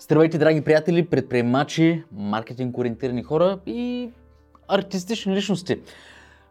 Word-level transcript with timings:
Здравейте, 0.00 0.38
драги 0.38 0.60
приятели, 0.60 1.06
предприемачи, 1.06 2.04
маркетинг 2.12 2.78
ориентирани 2.78 3.22
хора 3.22 3.58
и 3.66 4.10
артистични 4.68 5.36
личности. 5.36 5.80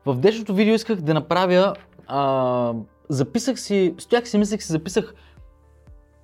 В 0.05 0.15
днешното 0.15 0.53
видео 0.53 0.73
исках 0.73 1.01
да 1.01 1.13
направя, 1.13 1.73
а, 2.07 2.73
записах 3.09 3.59
си, 3.59 3.95
стоях 3.97 4.29
си, 4.29 4.37
мислех 4.37 4.63
си, 4.63 4.71
записах 4.71 5.13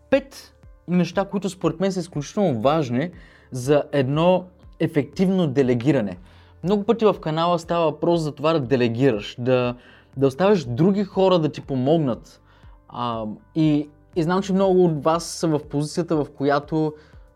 пет 0.09 0.53
неща, 0.87 1.25
които 1.25 1.49
според 1.49 1.79
мен 1.79 1.91
са 1.91 1.99
изключително 1.99 2.61
важни 2.61 3.11
за 3.51 3.83
едно 3.91 4.45
ефективно 4.79 5.47
делегиране. 5.47 6.17
Много 6.63 6.83
пъти 6.83 7.05
в 7.05 7.15
канала 7.21 7.59
става 7.59 7.85
въпрос 7.85 8.21
за 8.21 8.31
това 8.31 8.53
да 8.53 8.59
делегираш, 8.59 9.35
да, 9.39 9.75
да 10.17 10.27
оставяш 10.27 10.65
други 10.65 11.03
хора 11.03 11.39
да 11.39 11.49
ти 11.49 11.61
помогнат. 11.61 12.41
А, 12.89 13.25
и, 13.55 13.89
и 14.15 14.23
знам, 14.23 14.41
че 14.41 14.53
много 14.53 14.85
от 14.85 15.03
вас 15.03 15.23
са 15.25 15.47
в 15.47 15.59
позицията, 15.69 16.15
в 16.15 16.27
която 16.37 16.93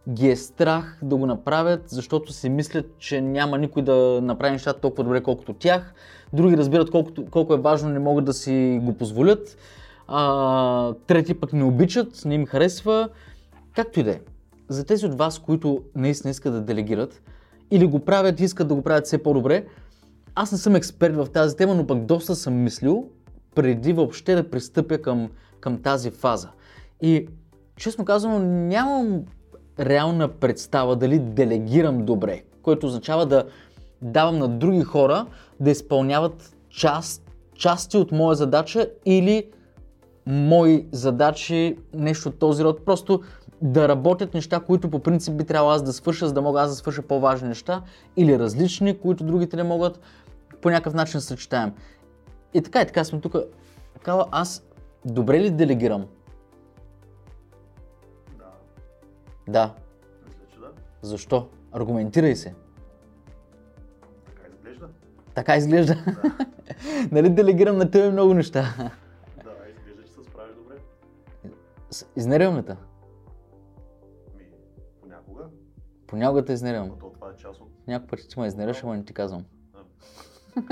ги 0.09 0.29
е 0.29 0.35
страх 0.35 0.99
да 1.01 1.15
го 1.15 1.25
направят, 1.25 1.89
защото 1.89 2.33
си 2.33 2.49
мислят, 2.49 2.85
че 2.97 3.21
няма 3.21 3.57
никой 3.57 3.81
да 3.81 4.19
направи 4.23 4.51
нещата 4.51 4.81
толкова 4.81 5.03
добре, 5.03 5.23
колкото 5.23 5.53
тях. 5.53 5.93
Други 6.33 6.57
разбират 6.57 6.91
колкото, 6.91 7.25
колко 7.25 7.53
е 7.53 7.57
важно, 7.57 7.89
не 7.89 7.99
могат 7.99 8.25
да 8.25 8.33
си 8.33 8.79
го 8.83 8.93
позволят. 8.93 9.57
А, 10.07 10.93
трети 11.07 11.33
пък 11.33 11.53
не 11.53 11.63
обичат, 11.63 12.25
не 12.25 12.35
им 12.35 12.45
харесва. 12.45 13.09
Както 13.75 13.99
и 13.99 14.03
да 14.03 14.11
е. 14.11 14.19
За 14.69 14.85
тези 14.85 15.05
от 15.05 15.17
вас, 15.17 15.39
които 15.39 15.83
наистина 15.95 16.31
искат 16.31 16.53
да 16.53 16.61
делегират 16.61 17.21
или 17.71 17.85
го 17.85 17.99
правят 17.99 18.39
и 18.39 18.43
искат 18.43 18.67
да 18.67 18.75
го 18.75 18.81
правят 18.81 19.05
все 19.05 19.23
по-добре, 19.23 19.65
аз 20.35 20.51
не 20.51 20.57
съм 20.57 20.75
експерт 20.75 21.15
в 21.15 21.27
тази 21.33 21.55
тема, 21.55 21.75
но 21.75 21.87
пък 21.87 22.05
доста 22.05 22.35
съм 22.35 22.53
мислил 22.53 23.09
преди 23.55 23.93
въобще 23.93 24.35
да 24.35 24.49
пристъпя 24.49 24.97
към, 24.97 25.29
към 25.59 25.81
тази 25.81 26.11
фаза. 26.11 26.49
И 27.01 27.27
честно 27.75 28.05
казано, 28.05 28.39
нямам 28.39 29.23
реална 29.79 30.27
представа 30.27 30.95
дали 30.95 31.19
делегирам 31.19 32.05
добре, 32.05 32.41
което 32.61 32.85
означава 32.85 33.25
да 33.25 33.43
давам 34.01 34.37
на 34.37 34.47
други 34.47 34.81
хора 34.81 35.25
да 35.59 35.71
изпълняват 35.71 36.55
част, 36.69 37.31
части 37.55 37.97
от 37.97 38.11
моя 38.11 38.35
задача 38.35 38.87
или 39.05 39.47
мои 40.25 40.87
задачи, 40.91 41.77
нещо 41.93 42.29
от 42.29 42.39
този 42.39 42.63
род. 42.63 42.85
Просто 42.85 43.21
да 43.61 43.87
работят 43.87 44.33
неща, 44.33 44.59
които 44.59 44.89
по 44.89 44.99
принцип 44.99 45.33
би 45.33 45.43
трябвало 45.43 45.71
аз 45.71 45.83
да 45.83 45.93
свърша, 45.93 46.27
за 46.27 46.33
да 46.33 46.41
мога 46.41 46.61
аз 46.61 46.69
да 46.69 46.75
свърша 46.75 47.01
по-важни 47.01 47.47
неща 47.47 47.81
или 48.17 48.39
различни, 48.39 48.97
които 48.97 49.23
другите 49.23 49.55
не 49.55 49.63
могат 49.63 49.99
по 50.61 50.69
някакъв 50.69 50.93
начин 50.93 51.21
съчетаем. 51.21 51.73
И 52.53 52.61
така 52.61 52.81
и 52.81 52.85
така 52.85 53.03
сме 53.03 53.19
тук. 53.19 53.35
Кала, 54.01 54.25
аз 54.31 54.63
добре 55.05 55.39
ли 55.39 55.51
делегирам? 55.51 56.05
Да. 59.47 59.73
мисля, 60.25 60.39
че 60.53 60.59
да. 60.59 60.67
Защо? 61.01 61.49
Аргументирай 61.71 62.35
се. 62.35 62.55
Така 64.25 64.47
изглежда. 64.53 64.89
Така 65.33 65.55
изглежда. 65.57 65.95
Да, 65.95 66.37
нали 67.11 67.29
делегирам 67.29 67.77
на 67.77 67.91
тебе 67.91 68.11
много 68.11 68.33
неща? 68.33 68.61
да 68.77 69.51
изглежда, 69.69 70.03
че 70.03 70.11
се 70.11 70.23
справиш 70.23 70.55
добре. 70.55 70.75
Изнервям 72.15 72.57
ли 72.57 72.63
те? 72.65 72.75
Ми, 74.37 74.43
понякога, 75.01 75.43
Понякога 76.07 76.45
те 76.45 76.53
изнервям. 76.53 76.87
но 76.87 76.95
то 76.95 77.09
това 77.09 77.27
е 77.29 77.41
част 77.41 77.61
от... 77.61 77.67
Някой 77.87 78.07
път 78.07 78.19
ти 78.29 78.39
ме 78.39 78.47
изнервяш, 78.47 78.83
ама 78.83 78.97
не 78.97 79.05
ти 79.05 79.13
казвам. 79.13 79.45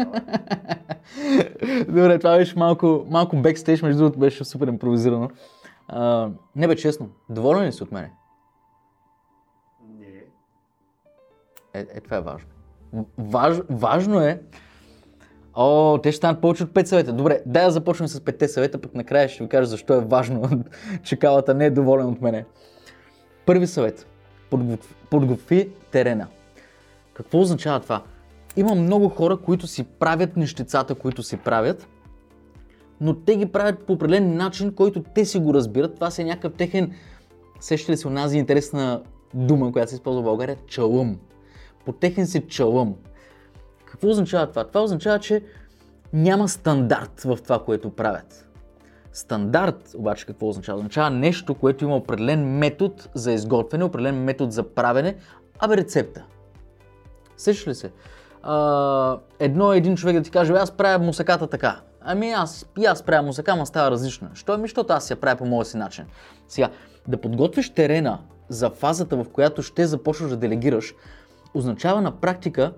Добре, 1.88 2.20
това 2.20 2.38
беше 2.38 2.60
малко, 2.60 3.06
малко 3.10 3.38
бекстейдж, 3.38 3.82
между 3.82 4.00
другото 4.00 4.20
беше 4.20 4.44
супер 4.46 4.68
импровизирано. 4.68 5.30
А, 5.88 6.30
не 6.56 6.68
бе, 6.68 6.76
честно, 6.76 7.10
доволен 7.30 7.64
ли 7.64 7.72
си 7.72 7.84
от 7.84 7.92
мене? 7.92 8.12
Е, 11.74 11.80
е 11.80 12.02
това 12.02 12.18
е 12.18 12.22
важно. 12.22 12.48
Важ, 13.18 13.58
важно 13.70 14.22
е. 14.22 14.42
О, 15.54 16.00
те 16.04 16.12
ще 16.12 16.18
станат 16.18 16.42
повече 16.42 16.64
от 16.64 16.70
5 16.70 16.84
съвета. 16.84 17.14
Добре, 17.14 17.42
дай 17.46 17.66
да 17.66 17.72
започнем 17.72 18.08
с 18.08 18.20
5 18.20 18.46
съвета, 18.46 18.82
пък 18.82 18.96
накрая 18.96 19.30
ще 19.30 19.44
ви 19.44 19.50
кажа 19.50 19.66
защо 19.66 19.94
е 19.94 20.00
важно, 20.00 20.64
че 21.04 21.16
калата 21.16 21.54
не 21.54 21.66
е 21.66 21.70
доволен 21.70 22.06
от 22.06 22.22
мене. 22.22 22.46
Първи 23.46 23.68
съвет. 23.68 24.08
Подготви, 24.50 24.96
подготви 25.10 25.70
терена. 25.92 26.28
Какво 27.14 27.40
означава 27.40 27.80
това? 27.80 28.04
Има 28.58 28.76
много 28.76 29.10
хора, 29.10 29.38
които 29.38 29.68
си 29.68 29.84
правят 29.84 30.38
нещицата, 30.38 30.96
които 30.96 31.24
си 31.24 31.38
правят, 31.38 31.88
но 33.02 33.16
те 33.16 33.36
ги 33.38 33.46
правят 33.46 33.86
по 33.86 33.94
определен 33.94 34.36
начин, 34.36 34.74
който 34.74 35.04
те 35.16 35.26
си 35.26 35.40
го 35.40 35.54
разбират. 35.54 35.96
Това 35.96 36.12
си 36.12 36.22
е 36.22 36.26
някакъв 36.26 36.54
техен, 36.54 36.94
сещате 37.60 37.92
ли 37.92 37.98
се 37.98 38.08
онази 38.08 38.38
интересна 38.38 39.04
дума, 39.34 39.72
която 39.72 39.90
се 39.90 39.96
използва 39.96 40.22
в 40.22 40.26
България? 40.26 40.58
Чалъм. 40.68 41.18
По 41.86 41.92
техен 41.92 42.28
си 42.28 42.48
чалъм. 42.48 42.96
Какво 43.86 44.10
означава 44.10 44.48
това? 44.48 44.64
Това 44.64 44.82
означава, 44.82 45.20
че 45.20 45.44
няма 46.14 46.50
стандарт 46.50 47.22
в 47.22 47.40
това, 47.44 47.64
което 47.64 47.90
правят. 47.90 48.48
Стандарт 49.14 49.96
обаче 49.98 50.26
какво 50.26 50.50
означава? 50.50 50.78
Означава 50.78 51.10
нещо, 51.10 51.56
което 51.56 51.84
има 51.84 51.96
определен 51.96 52.58
метод 52.58 52.96
за 53.14 53.32
изготвяне, 53.32 53.84
определен 53.84 54.24
метод 54.24 54.52
за 54.52 54.64
правене, 54.64 55.16
абе 55.60 55.78
рецепта. 55.78 56.24
Сещаш 57.38 57.68
ли 57.68 57.76
се? 57.76 57.92
А, 58.44 59.18
едно 59.40 59.74
е 59.74 59.78
един 59.78 59.96
човек 59.96 60.16
да 60.16 60.22
ти 60.22 60.32
каже, 60.32 60.54
«Бе, 60.54 60.60
аз 60.60 60.72
правя 60.72 61.06
мусаката 61.06 61.48
така. 61.48 61.82
Ами 62.02 62.32
аз, 62.32 62.66
и 62.80 62.86
аз 62.86 63.04
правя 63.04 63.24
мусака, 63.24 63.52
ама 63.52 63.66
става 63.66 63.92
различна. 63.92 64.30
Що? 64.34 64.54
Ами, 64.54 64.64
защото 64.64 64.94
аз 64.94 65.12
я 65.12 65.16
правя 65.16 65.38
по 65.38 65.46
моя 65.46 65.66
си 65.66 65.78
начин. 65.78 66.06
Сега, 66.48 66.70
да 67.08 67.18
подготвиш 67.18 67.70
терена 67.70 68.20
за 68.50 68.70
фазата, 68.70 69.16
в 69.18 69.26
която 69.30 69.62
ще 69.62 69.86
започнеш 69.86 70.30
да 70.30 70.38
делегираш, 70.38 70.94
означава 71.54 72.02
на 72.02 72.12
практика 72.12 72.74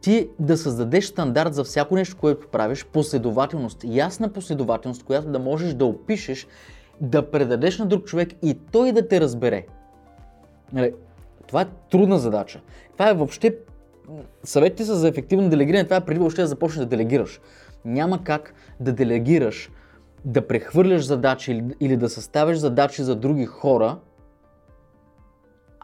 ти 0.00 0.30
да 0.38 0.56
създадеш 0.56 1.04
стандарт 1.04 1.54
за 1.54 1.64
всяко 1.64 1.94
нещо, 1.94 2.16
което 2.16 2.48
правиш, 2.48 2.84
последователност, 2.84 3.84
ясна 3.84 4.28
последователност, 4.28 5.04
която 5.04 5.28
да 5.28 5.38
можеш 5.38 5.74
да 5.74 5.84
опишеш, 5.84 6.46
да 7.00 7.30
предадеш 7.30 7.78
на 7.78 7.86
друг 7.86 8.04
човек 8.04 8.28
и 8.42 8.58
той 8.72 8.92
да 8.92 9.08
те 9.08 9.20
разбере. 9.20 9.66
Нали, 10.72 10.92
това 11.46 11.62
е 11.62 11.66
трудна 11.90 12.18
задача. 12.18 12.60
Това 12.92 13.10
е 13.10 13.14
въобще 13.14 13.56
съветите 14.44 14.84
са 14.84 14.94
за 14.94 15.08
ефективно 15.08 15.48
делегиране, 15.48 15.84
това 15.84 15.96
е 15.96 16.04
преди 16.04 16.20
въобще 16.20 16.42
да 16.42 16.48
започнеш 16.48 16.84
да 16.84 16.96
делегираш. 16.96 17.40
Няма 17.84 18.24
как 18.24 18.54
да 18.80 18.92
делегираш, 18.92 19.70
да 20.24 20.46
прехвърляш 20.46 21.06
задачи 21.06 21.64
или, 21.80 21.96
да 21.96 22.08
съставяш 22.08 22.58
задачи 22.58 23.02
за 23.02 23.16
други 23.16 23.46
хора, 23.46 23.98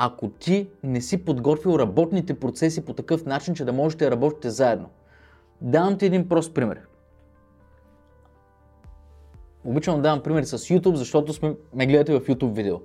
ако 0.02 0.28
ти 0.28 0.68
не 0.82 1.00
си 1.00 1.24
подготвил 1.24 1.78
работните 1.78 2.34
процеси 2.34 2.84
по 2.84 2.92
такъв 2.92 3.26
начин, 3.26 3.54
че 3.54 3.64
да 3.64 3.72
можете 3.72 4.04
да 4.04 4.10
работите 4.10 4.50
заедно. 4.50 4.88
Давам 5.60 5.98
ти 5.98 6.06
един 6.06 6.28
прост 6.28 6.54
пример. 6.54 6.80
Обичам 9.64 9.96
да 9.96 10.02
давам 10.02 10.22
примери 10.22 10.46
с 10.46 10.58
YouTube, 10.58 10.94
защото 10.94 11.32
сме, 11.32 11.54
ме 11.74 11.86
гледате 11.86 12.12
в 12.12 12.20
YouTube 12.20 12.52
видео. 12.52 12.80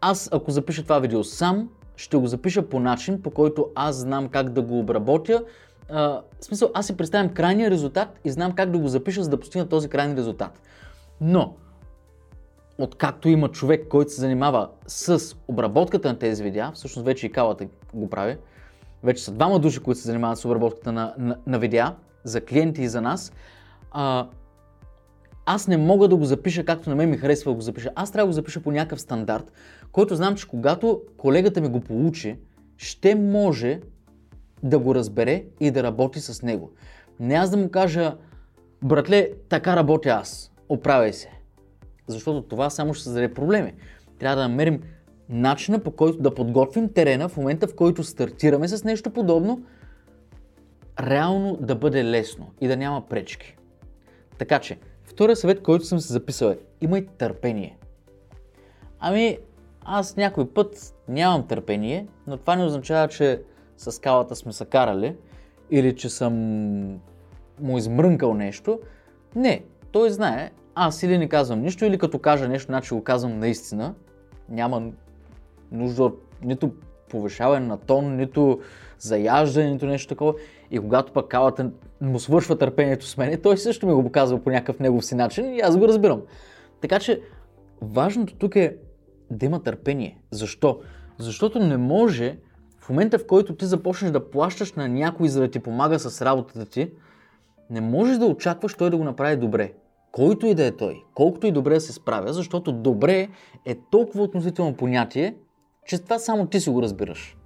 Аз, 0.00 0.28
ако 0.32 0.50
запиша 0.50 0.82
това 0.82 0.98
видео 0.98 1.24
сам, 1.24 1.70
ще 1.96 2.16
го 2.16 2.26
запиша 2.26 2.68
по 2.68 2.80
начин, 2.80 3.22
по 3.22 3.30
който 3.30 3.66
аз 3.74 3.96
знам 3.96 4.28
как 4.28 4.50
да 4.50 4.62
го 4.62 4.78
обработя. 4.78 5.44
А, 5.90 6.22
в 6.40 6.44
смисъл, 6.44 6.70
аз 6.74 6.86
си 6.86 6.96
представям 6.96 7.34
крайния 7.34 7.70
резултат 7.70 8.08
и 8.24 8.30
знам 8.30 8.52
как 8.52 8.70
да 8.70 8.78
го 8.78 8.88
запиша, 8.88 9.22
за 9.22 9.30
да 9.30 9.40
постигна 9.40 9.68
този 9.68 9.88
крайен 9.88 10.16
резултат. 10.16 10.60
Но, 11.20 11.56
откакто 12.78 13.28
има 13.28 13.48
човек, 13.48 13.88
който 13.88 14.12
се 14.12 14.20
занимава 14.20 14.68
с 14.86 15.36
обработката 15.48 16.08
на 16.08 16.18
тези 16.18 16.42
видеа, 16.42 16.70
всъщност 16.74 17.06
вече 17.06 17.26
и 17.26 17.32
калата 17.32 17.66
го 17.94 18.10
прави, 18.10 18.36
вече 19.02 19.24
са 19.24 19.32
двама 19.32 19.58
души, 19.58 19.80
които 19.80 20.00
се 20.00 20.06
занимават 20.06 20.38
с 20.38 20.44
обработката 20.44 20.92
на, 20.92 21.14
на, 21.18 21.36
на 21.46 21.58
видеа, 21.58 21.94
за 22.24 22.40
клиенти 22.40 22.82
и 22.82 22.88
за 22.88 23.00
нас, 23.00 23.32
а, 23.90 24.28
аз 25.46 25.68
не 25.68 25.76
мога 25.76 26.08
да 26.08 26.16
го 26.16 26.24
запиша 26.24 26.64
както 26.64 26.90
на 26.90 26.96
мен 26.96 27.10
ми 27.10 27.16
харесва 27.16 27.50
да 27.50 27.54
го 27.54 27.60
запиша. 27.60 27.90
Аз 27.94 28.12
трябва 28.12 28.26
да 28.26 28.28
го 28.28 28.32
запиша 28.32 28.60
по 28.60 28.72
някакъв 28.72 29.00
стандарт, 29.00 29.52
който 29.92 30.16
знам, 30.16 30.36
че 30.36 30.48
когато 30.48 31.02
колегата 31.16 31.60
ми 31.60 31.68
го 31.68 31.80
получи, 31.80 32.36
ще 32.76 33.14
може 33.14 33.80
да 34.62 34.78
го 34.78 34.94
разбере 34.94 35.44
и 35.60 35.70
да 35.70 35.82
работи 35.82 36.20
с 36.20 36.42
него. 36.42 36.70
Не 37.20 37.34
аз 37.34 37.50
да 37.50 37.56
му 37.56 37.70
кажа, 37.70 38.16
братле, 38.82 39.30
така 39.48 39.76
работя 39.76 40.08
аз, 40.08 40.52
оправяй 40.68 41.12
се. 41.12 41.37
Защото 42.08 42.42
това 42.42 42.70
само 42.70 42.94
ще 42.94 43.04
създаде 43.04 43.34
проблеми. 43.34 43.74
Трябва 44.18 44.36
да 44.36 44.48
намерим 44.48 44.82
начина 45.28 45.78
по 45.78 45.90
който 45.90 46.18
да 46.18 46.34
подготвим 46.34 46.92
терена 46.92 47.28
в 47.28 47.36
момента, 47.36 47.66
в 47.66 47.74
който 47.74 48.04
стартираме 48.04 48.68
с 48.68 48.84
нещо 48.84 49.10
подобно, 49.10 49.62
реално 51.00 51.56
да 51.60 51.74
бъде 51.74 52.04
лесно 52.04 52.50
и 52.60 52.68
да 52.68 52.76
няма 52.76 53.08
пречки. 53.08 53.56
Така 54.38 54.58
че, 54.58 54.78
втория 55.04 55.36
съвет, 55.36 55.62
който 55.62 55.84
съм 55.84 56.00
се 56.00 56.12
записал 56.12 56.48
е, 56.48 56.58
имай 56.80 57.06
търпение. 57.06 57.78
Ами, 59.00 59.38
аз 59.82 60.16
някой 60.16 60.48
път 60.50 60.94
нямам 61.08 61.46
търпение, 61.46 62.06
но 62.26 62.36
това 62.36 62.56
не 62.56 62.64
означава, 62.64 63.08
че 63.08 63.42
с 63.76 63.92
скалата 63.92 64.36
сме 64.36 64.52
се 64.52 64.64
карали 64.64 65.16
или 65.70 65.96
че 65.96 66.08
съм 66.08 66.34
му 67.60 67.78
измрънкал 67.78 68.34
нещо. 68.34 68.80
Не, 69.34 69.64
той 69.92 70.10
знае, 70.10 70.50
аз 70.78 71.02
или 71.02 71.18
не 71.18 71.28
казвам 71.28 71.60
нищо, 71.60 71.84
или 71.84 71.98
като 71.98 72.18
кажа 72.18 72.48
нещо, 72.48 72.66
значи 72.66 72.94
го 72.94 73.04
казвам 73.04 73.38
наистина. 73.38 73.94
Няма 74.48 74.82
нужда 75.72 76.04
от 76.04 76.22
нито 76.42 76.70
повишаване 77.10 77.66
на 77.66 77.76
тон, 77.76 78.16
нито 78.16 78.60
заяждане, 78.98 79.70
нито 79.70 79.86
нещо 79.86 80.08
такова. 80.08 80.34
И 80.70 80.78
когато 80.78 81.12
пък 81.12 81.28
калата 81.28 81.70
му 82.00 82.18
свършва 82.18 82.58
търпението 82.58 83.06
с 83.06 83.16
мен, 83.16 83.40
той 83.42 83.58
също 83.58 83.86
ми 83.86 83.92
го 83.92 84.04
показва 84.04 84.42
по 84.42 84.50
някакъв 84.50 84.78
негов 84.78 85.04
си 85.04 85.14
начин 85.14 85.54
и 85.54 85.60
аз 85.60 85.76
го 85.76 85.88
разбирам. 85.88 86.22
Така 86.80 86.98
че 86.98 87.20
важното 87.82 88.34
тук 88.34 88.56
е 88.56 88.76
да 89.30 89.46
има 89.46 89.62
търпение. 89.62 90.18
Защо? 90.30 90.80
Защото 91.18 91.58
не 91.58 91.76
може 91.76 92.36
в 92.78 92.88
момента, 92.88 93.18
в 93.18 93.26
който 93.26 93.54
ти 93.54 93.66
започнеш 93.66 94.10
да 94.10 94.30
плащаш 94.30 94.72
на 94.72 94.88
някой, 94.88 95.28
за 95.28 95.40
да 95.40 95.50
ти 95.50 95.60
помага 95.60 95.98
с 95.98 96.22
работата 96.22 96.66
ти, 96.66 96.90
не 97.70 97.80
можеш 97.80 98.18
да 98.18 98.26
очакваш 98.26 98.74
той 98.74 98.90
да 98.90 98.96
го 98.96 99.04
направи 99.04 99.36
добре. 99.36 99.72
Който 100.12 100.46
и 100.46 100.54
да 100.54 100.64
е 100.66 100.70
той, 100.70 101.02
колкото 101.14 101.46
и 101.46 101.52
добре 101.52 101.80
се 101.80 101.92
справя, 101.92 102.32
защото 102.32 102.72
добре 102.72 103.28
е 103.64 103.74
толкова 103.90 104.24
относително 104.24 104.74
понятие, 104.74 105.34
че 105.86 105.98
това 105.98 106.18
само 106.18 106.46
ти 106.46 106.60
си 106.60 106.70
го 106.70 106.82
разбираш. 106.82 107.36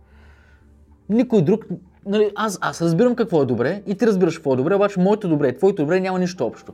Никой 1.08 1.42
друг, 1.42 1.64
нали, 2.06 2.30
аз, 2.34 2.58
аз 2.60 2.82
разбирам 2.82 3.16
какво 3.16 3.42
е 3.42 3.46
добре 3.46 3.82
и 3.86 3.94
ти 3.94 4.06
разбираш 4.06 4.36
какво 4.36 4.52
е 4.52 4.56
добре, 4.56 4.74
обаче 4.74 5.00
моето 5.00 5.28
добре 5.28 5.48
и 5.48 5.56
твоето 5.56 5.82
добре 5.82 6.00
няма 6.00 6.18
нищо 6.18 6.46
общо. 6.46 6.72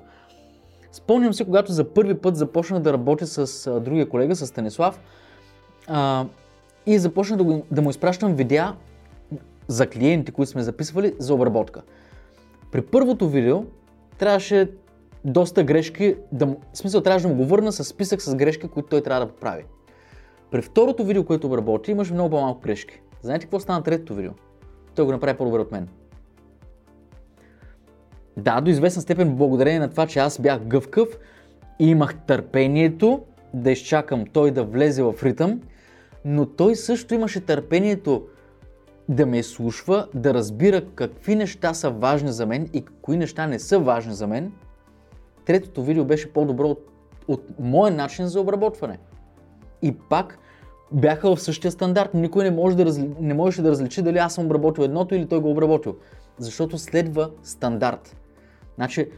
Спомням 0.92 1.34
си, 1.34 1.44
когато 1.44 1.72
за 1.72 1.84
първи 1.84 2.14
път 2.14 2.36
започнах 2.36 2.82
да 2.82 2.92
работя 2.92 3.26
с 3.26 3.66
а, 3.66 3.80
другия 3.80 4.08
колега, 4.08 4.36
с 4.36 4.46
Станислав, 4.46 5.00
а, 5.86 6.26
и 6.86 6.98
започнах 6.98 7.38
да, 7.38 7.44
го, 7.44 7.62
да 7.70 7.82
му 7.82 7.90
изпращам 7.90 8.34
видеа 8.34 8.74
за 9.68 9.86
клиенти, 9.86 10.32
които 10.32 10.50
сме 10.50 10.62
записвали 10.62 11.14
за 11.18 11.34
обработка. 11.34 11.82
При 12.72 12.82
първото 12.82 13.28
видео 13.28 13.64
трябваше 14.18 14.70
доста 15.28 15.64
грешки, 15.64 16.16
да 16.32 16.46
в 16.46 16.56
смисъл 16.74 17.00
трябваше 17.00 17.26
да 17.26 17.34
му 17.34 17.38
го 17.38 17.44
върна 17.44 17.72
с 17.72 17.84
списък 17.84 18.22
с 18.22 18.34
грешки, 18.34 18.68
които 18.68 18.88
той 18.88 19.02
трябва 19.02 19.26
да 19.26 19.32
поправи. 19.32 19.64
При 20.50 20.62
второто 20.62 21.04
видео, 21.04 21.24
което 21.24 21.46
обработи, 21.46 21.90
имаше 21.90 22.12
много 22.12 22.30
по-малко 22.30 22.60
грешки. 22.60 23.00
Знаете 23.22 23.44
какво 23.44 23.60
стана 23.60 23.82
третото 23.82 24.14
видео? 24.14 24.32
Той 24.94 25.04
го 25.04 25.12
направи 25.12 25.38
по-добре 25.38 25.58
от 25.58 25.72
мен. 25.72 25.88
Да, 28.36 28.60
до 28.60 28.70
известна 28.70 29.02
степен 29.02 29.36
благодарение 29.36 29.80
на 29.80 29.90
това, 29.90 30.06
че 30.06 30.18
аз 30.18 30.40
бях 30.40 30.60
гъвкав 30.64 31.08
и 31.78 31.90
имах 31.90 32.14
търпението 32.26 33.22
да 33.54 33.70
изчакам 33.70 34.24
той 34.32 34.50
да 34.50 34.64
влезе 34.64 35.02
в 35.02 35.14
ритъм, 35.22 35.60
но 36.24 36.46
той 36.46 36.76
също 36.76 37.14
имаше 37.14 37.40
търпението 37.40 38.26
да 39.08 39.26
ме 39.26 39.42
слушва, 39.42 40.08
да 40.14 40.34
разбира 40.34 40.84
какви 40.94 41.36
неща 41.36 41.74
са 41.74 41.90
важни 41.90 42.32
за 42.32 42.46
мен 42.46 42.68
и 42.72 42.84
кои 43.02 43.16
неща 43.16 43.46
не 43.46 43.58
са 43.58 43.78
важни 43.78 44.14
за 44.14 44.26
мен. 44.26 44.52
Третото 45.48 45.82
видео 45.82 46.04
беше 46.04 46.32
по-добро 46.32 46.68
от, 46.68 46.86
от 47.28 47.44
моя 47.58 47.92
начин 47.92 48.26
за 48.26 48.40
обработване. 48.40 48.98
И 49.82 49.92
пак 49.92 50.38
бяха 50.92 51.36
в 51.36 51.42
същия 51.42 51.70
стандарт. 51.70 52.14
Никой 52.14 52.44
не, 52.44 52.50
може 52.50 52.76
да 52.76 52.84
разли... 52.84 53.10
не 53.20 53.34
можеше 53.34 53.62
да 53.62 53.70
различи 53.70 54.02
дали 54.02 54.18
аз 54.18 54.34
съм 54.34 54.44
обработил 54.44 54.82
едното 54.82 55.14
или 55.14 55.28
той 55.28 55.40
го 55.40 55.50
обработил. 55.50 55.96
Защото 56.38 56.78
следва 56.78 57.30
стандарт. 57.42 58.16
Значи, 58.74 59.08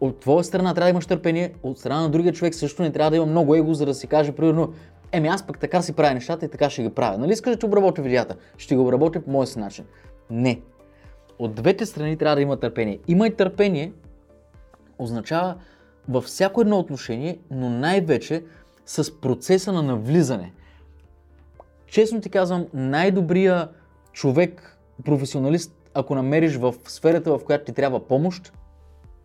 от 0.00 0.20
твоя 0.20 0.44
страна 0.44 0.74
трябва 0.74 0.86
да 0.86 0.90
имаш 0.90 1.06
търпение, 1.06 1.54
от 1.62 1.78
страна 1.78 2.00
на 2.00 2.08
другия 2.08 2.32
човек 2.32 2.54
също 2.54 2.82
не 2.82 2.92
трябва 2.92 3.10
да 3.10 3.16
има 3.16 3.26
много 3.26 3.54
его, 3.54 3.74
за 3.74 3.86
да 3.86 3.94
си 3.94 4.06
каже, 4.06 4.32
примерно, 4.32 4.72
еми 5.12 5.28
аз 5.28 5.46
пък 5.46 5.58
така 5.58 5.82
си 5.82 5.92
правя 5.92 6.14
нещата 6.14 6.46
и 6.46 6.48
така 6.48 6.70
ще 6.70 6.82
ги 6.82 6.90
правя. 6.90 7.18
Нали 7.18 7.32
искаш 7.32 7.52
да 7.52 7.58
ти 7.58 7.66
обработя 7.66 8.02
видеята? 8.02 8.36
Ще 8.56 8.74
ги 8.74 8.80
обработя 8.80 9.20
по 9.20 9.30
моя 9.30 9.46
си 9.46 9.58
начин. 9.58 9.84
Не. 10.30 10.60
От 11.38 11.54
двете 11.54 11.86
страни 11.86 12.16
трябва 12.16 12.36
да 12.36 12.42
има 12.42 12.56
търпение. 12.56 12.98
Има 13.08 13.26
и 13.26 13.36
търпение, 13.36 13.92
означава 15.02 15.56
във 16.08 16.24
всяко 16.24 16.60
едно 16.60 16.78
отношение, 16.78 17.38
но 17.50 17.70
най-вече 17.70 18.44
с 18.86 19.20
процеса 19.20 19.72
на 19.72 19.82
навлизане. 19.82 20.52
Честно 21.86 22.20
ти 22.20 22.30
казвам, 22.30 22.66
най-добрия 22.74 23.68
човек, 24.12 24.78
професионалист, 25.04 25.90
ако 25.94 26.14
намериш 26.14 26.56
в 26.56 26.74
сферата, 26.84 27.38
в 27.38 27.44
която 27.44 27.64
ти 27.64 27.72
трябва 27.72 28.08
помощ, 28.08 28.52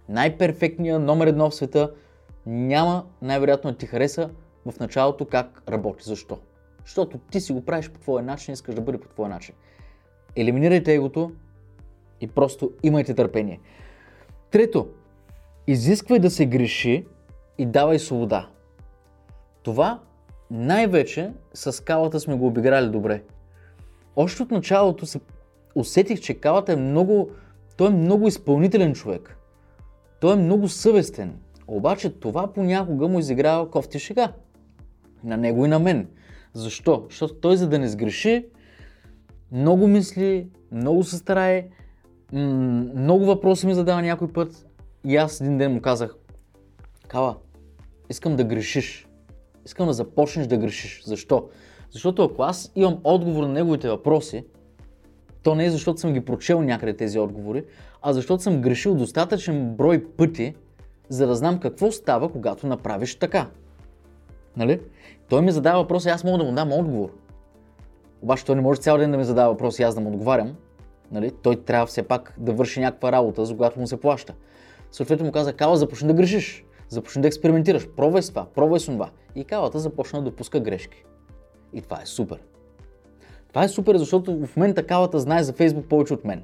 най-перфектният 0.09 1.01
номер 1.01 1.27
едно 1.27 1.49
в 1.49 1.55
света, 1.55 1.91
няма 2.45 3.05
най-вероятно 3.21 3.71
да 3.71 3.77
ти 3.77 3.85
хареса 3.85 4.29
в 4.65 4.79
началото 4.79 5.25
как 5.25 5.63
работи. 5.69 6.03
Защо? 6.03 6.39
Защото 6.85 7.17
ти 7.17 7.41
си 7.41 7.53
го 7.53 7.65
правиш 7.65 7.89
по 7.89 7.99
твоя 7.99 8.23
начин, 8.23 8.53
искаш 8.53 8.75
да 8.75 8.81
бъде 8.81 8.97
по 8.97 9.07
твоя 9.07 9.29
начин. 9.29 9.55
Елиминирайте 10.35 10.93
егото 10.93 11.31
и 12.21 12.27
просто 12.27 12.71
имайте 12.83 13.13
търпение. 13.13 13.59
Трето, 14.51 14.87
изисквай 15.67 16.19
да 16.19 16.29
се 16.29 16.45
греши 16.45 17.05
и 17.57 17.65
давай 17.65 17.99
свобода. 17.99 18.49
Това 19.63 19.99
най-вече 20.51 21.31
с 21.53 21.83
калата 21.83 22.19
сме 22.19 22.35
го 22.35 22.47
обиграли 22.47 22.89
добре. 22.89 23.23
Още 24.15 24.43
от 24.43 24.51
началото 24.51 25.05
се 25.05 25.19
усетих, 25.75 26.21
че 26.21 26.33
калата 26.33 26.73
е 26.73 26.75
много, 26.75 27.29
той 27.77 27.87
е 27.87 27.95
много 27.95 28.27
изпълнителен 28.27 28.93
човек. 28.93 29.37
Той 30.19 30.33
е 30.33 30.35
много 30.35 30.67
съвестен. 30.67 31.39
Обаче 31.67 32.09
това 32.09 32.53
понякога 32.53 33.07
му 33.07 33.19
изиграва 33.19 33.71
кофти 33.71 33.99
шега. 33.99 34.33
На 35.23 35.37
него 35.37 35.65
и 35.65 35.69
на 35.69 35.79
мен. 35.79 36.07
Защо? 36.53 37.05
Защото 37.09 37.33
той 37.33 37.57
за 37.57 37.69
да 37.69 37.79
не 37.79 37.87
сгреши, 37.87 38.45
много 39.51 39.87
мисли, 39.87 40.47
много 40.71 41.03
се 41.03 41.17
старае, 41.17 41.67
много 42.33 43.25
въпроси 43.25 43.67
ми 43.67 43.73
задава 43.73 44.01
някой 44.01 44.33
път 44.33 44.67
и 45.05 45.15
аз 45.15 45.41
един 45.41 45.57
ден 45.57 45.73
му 45.73 45.81
казах, 45.81 46.15
Кала, 47.07 47.37
искам 48.09 48.35
да 48.35 48.43
грешиш. 48.43 49.07
Искам 49.65 49.87
да 49.87 49.93
започнеш 49.93 50.47
да 50.47 50.57
грешиш. 50.57 51.03
Защо? 51.05 51.49
Защото 51.91 52.23
ако 52.23 52.43
аз 52.43 52.71
имам 52.75 52.99
отговор 53.03 53.43
на 53.43 53.49
неговите 53.49 53.89
въпроси, 53.89 54.45
то 55.43 55.55
не 55.55 55.65
е 55.65 55.69
защото 55.69 55.99
съм 55.99 56.13
ги 56.13 56.25
прочел 56.25 56.61
някъде 56.61 56.95
тези 56.95 57.19
отговори, 57.19 57.63
а 58.01 58.13
защото 58.13 58.43
съм 58.43 58.61
грешил 58.61 58.95
достатъчен 58.95 59.75
брой 59.75 60.05
пъти, 60.05 60.55
за 61.09 61.27
да 61.27 61.35
знам 61.35 61.59
какво 61.59 61.91
става, 61.91 62.31
когато 62.31 62.67
направиш 62.67 63.15
така. 63.15 63.49
Нали? 64.57 64.81
Той 65.29 65.41
ми 65.41 65.51
задава 65.51 65.81
въпрос 65.81 66.05
аз 66.05 66.23
мога 66.23 66.37
да 66.37 66.43
му 66.43 66.51
дам 66.51 66.71
отговор. 66.71 67.11
Обаче 68.21 68.45
той 68.45 68.55
не 68.55 68.61
може 68.61 68.81
цял 68.81 68.97
ден 68.97 69.11
да 69.11 69.17
ми 69.17 69.23
задава 69.23 69.51
въпрос 69.51 69.79
аз 69.79 69.95
да 69.95 70.01
му 70.01 70.09
отговарям. 70.09 70.55
Нали? 71.11 71.31
Той 71.31 71.55
трябва 71.55 71.85
все 71.85 72.03
пак 72.03 72.33
да 72.37 72.53
върши 72.53 72.79
някаква 72.79 73.11
работа, 73.11 73.45
за 73.45 73.57
която 73.57 73.79
му 73.79 73.87
се 73.87 73.99
плаща. 73.99 74.33
Съответно 74.91 75.25
му 75.25 75.31
каза, 75.31 75.53
Кала, 75.53 75.77
започни 75.77 76.07
да 76.07 76.13
грешиш, 76.13 76.65
започни 76.89 77.21
да 77.21 77.27
експериментираш, 77.27 77.89
пробвай 77.89 78.21
с 78.21 78.29
това, 78.29 78.45
пробвай 78.55 78.79
с 78.79 78.85
това. 78.85 79.09
И 79.35 79.43
Калата 79.43 79.79
започна 79.79 80.19
да 80.19 80.29
допуска 80.29 80.59
грешки. 80.59 81.05
И 81.73 81.81
това 81.81 81.99
е 82.01 82.05
супер. 82.05 82.39
Това 83.49 83.63
е 83.63 83.69
супер, 83.69 83.97
защото 83.97 84.45
в 84.45 84.55
момента 84.55 84.87
Калата 84.87 85.19
знае 85.19 85.43
за 85.43 85.53
Фейсбук 85.53 85.85
повече 85.85 86.13
от 86.13 86.25
мен. 86.25 86.43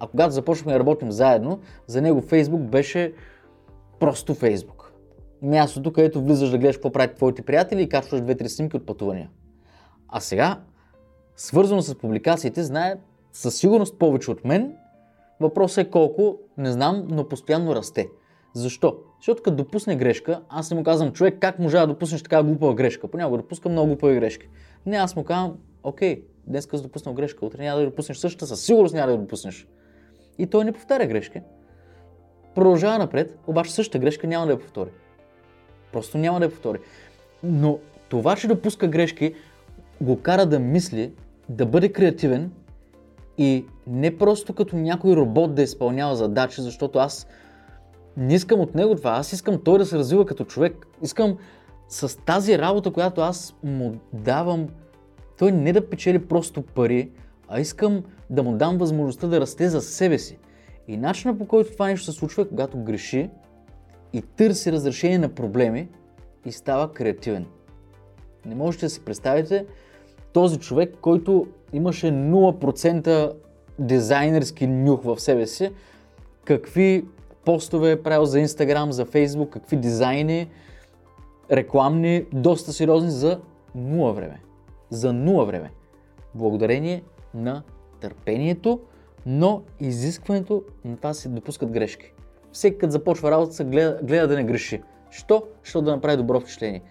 А 0.00 0.06
когато 0.06 0.34
започнахме 0.34 0.72
да 0.72 0.78
работим 0.78 1.12
заедно, 1.12 1.60
за 1.86 2.02
него 2.02 2.20
Фейсбук 2.20 2.60
беше 2.60 3.12
просто 4.00 4.34
Фейсбук. 4.34 4.92
Мястото, 5.42 5.92
където 5.92 6.22
влизаш 6.22 6.50
да 6.50 6.58
гледаш 6.58 6.76
какво 6.76 6.92
правят 6.92 7.16
твоите 7.16 7.42
приятели 7.42 7.82
и 7.82 7.88
качваш 7.88 8.20
две-три 8.20 8.48
снимки 8.48 8.76
от 8.76 8.86
пътувания. 8.86 9.30
А 10.08 10.20
сега, 10.20 10.60
свързано 11.36 11.82
с 11.82 11.94
публикациите, 11.94 12.62
знае 12.62 12.94
със 13.32 13.56
сигурност 13.56 13.98
повече 13.98 14.30
от 14.30 14.44
мен. 14.44 14.76
Въпросът 15.40 15.86
е 15.86 15.90
колко, 15.90 16.38
не 16.58 16.72
знам, 16.72 17.04
но 17.08 17.28
постоянно 17.28 17.74
расте. 17.74 18.08
Защо? 18.54 18.96
Защото 19.18 19.42
като 19.42 19.56
допусне 19.56 19.96
грешка, 19.96 20.40
аз 20.48 20.70
не 20.70 20.76
му 20.76 20.84
казвам, 20.84 21.12
човек, 21.12 21.36
как 21.40 21.58
можа 21.58 21.80
да 21.80 21.86
допуснеш 21.86 22.22
така 22.22 22.42
глупава 22.42 22.74
грешка? 22.74 23.08
Понякога 23.08 23.38
допускам 23.38 23.72
много 23.72 23.86
глупави 23.86 24.14
грешки. 24.14 24.48
Не, 24.86 24.96
аз 24.96 25.16
му 25.16 25.24
казвам, 25.24 25.56
окей, 25.82 26.24
днес 26.46 26.64
си 26.64 26.82
допуснал 26.82 27.14
грешка, 27.14 27.46
утре 27.46 27.62
няма 27.62 27.80
да 27.80 27.86
допуснеш 27.86 28.18
същата, 28.18 28.46
със 28.46 28.64
сигурност 28.64 28.94
няма 28.94 29.12
да 29.12 29.18
допуснеш. 29.18 29.68
И 30.38 30.46
той 30.46 30.64
не 30.64 30.72
повтаря 30.72 31.06
грешки. 31.06 31.40
Продължава 32.54 32.98
напред, 32.98 33.38
обаче 33.46 33.72
същата 33.72 33.98
грешка 33.98 34.26
няма 34.26 34.46
да 34.46 34.52
я 34.52 34.58
повтори. 34.58 34.90
Просто 35.92 36.18
няма 36.18 36.38
да 36.38 36.44
я 36.44 36.50
повтори. 36.50 36.78
Но 37.42 37.78
това, 38.08 38.36
че 38.36 38.48
допуска 38.48 38.88
грешки, 38.88 39.34
го 40.00 40.22
кара 40.22 40.46
да 40.46 40.58
мисли, 40.58 41.12
да 41.48 41.66
бъде 41.66 41.88
креативен 41.88 42.52
и 43.38 43.66
не 43.86 44.18
просто 44.18 44.52
като 44.54 44.76
някой 44.76 45.16
робот 45.16 45.54
да 45.54 45.62
изпълнява 45.62 46.16
задачи, 46.16 46.62
защото 46.62 46.98
аз 46.98 47.26
не 48.16 48.34
искам 48.34 48.60
от 48.60 48.74
него 48.74 48.94
това, 48.94 49.10
аз 49.10 49.32
искам 49.32 49.60
той 49.64 49.78
да 49.78 49.86
се 49.86 49.98
развива 49.98 50.26
като 50.26 50.44
човек. 50.44 50.86
Искам 51.02 51.36
с 51.88 52.24
тази 52.24 52.58
работа, 52.58 52.92
която 52.92 53.20
аз 53.20 53.54
му 53.62 53.94
давам, 54.12 54.68
той 55.38 55.52
не 55.52 55.72
да 55.72 55.88
печели 55.88 56.26
просто 56.26 56.62
пари, 56.62 57.10
а 57.48 57.60
искам 57.60 58.02
да 58.30 58.42
му 58.42 58.56
дам 58.56 58.78
възможността 58.78 59.26
да 59.26 59.40
расте 59.40 59.68
за 59.68 59.80
себе 59.80 60.18
си. 60.18 60.38
И 60.88 60.96
начинът 60.96 61.38
по 61.38 61.46
който 61.46 61.72
това 61.72 61.86
нещо 61.86 62.12
се 62.12 62.18
случва 62.18 62.42
е 62.42 62.48
когато 62.48 62.78
греши 62.78 63.30
и 64.12 64.22
търси 64.22 64.72
разрешение 64.72 65.18
на 65.18 65.28
проблеми 65.28 65.88
и 66.46 66.52
става 66.52 66.92
креативен. 66.92 67.46
Не 68.46 68.54
можете 68.54 68.86
да 68.86 68.90
си 68.90 69.00
представите 69.00 69.66
този 70.32 70.58
човек, 70.58 70.94
който 71.00 71.46
имаше 71.74 72.06
0% 72.06 73.32
дизайнерски 73.78 74.66
нюх 74.66 75.02
в 75.04 75.20
себе 75.20 75.46
си, 75.46 75.70
какви 76.44 77.04
постове 77.44 77.90
е 77.90 78.02
правил 78.02 78.24
за 78.24 78.38
Instagram, 78.38 78.90
за 78.90 79.06
Facebook, 79.06 79.50
какви 79.50 79.76
дизайни, 79.76 80.48
рекламни, 81.50 82.24
доста 82.32 82.72
сериозни 82.72 83.10
за 83.10 83.40
нула 83.74 84.12
време. 84.12 84.40
За 84.90 85.12
нула 85.12 85.44
време. 85.44 85.70
Благодарение 86.34 87.02
на 87.34 87.62
търпението, 88.00 88.80
но 89.26 89.62
изискването 89.80 90.62
на 90.84 90.96
това 90.96 91.14
се 91.14 91.28
допускат 91.28 91.70
грешки. 91.70 92.12
Всеки 92.52 92.78
като 92.78 92.90
започва 92.90 93.30
работа, 93.30 93.64
гледа, 93.64 93.98
гледа 94.02 94.28
да 94.28 94.36
не 94.36 94.44
греши. 94.44 94.82
Що? 95.10 95.42
Що 95.62 95.82
да 95.82 95.90
направи 95.90 96.16
добро 96.16 96.40
впечатление. 96.40 96.82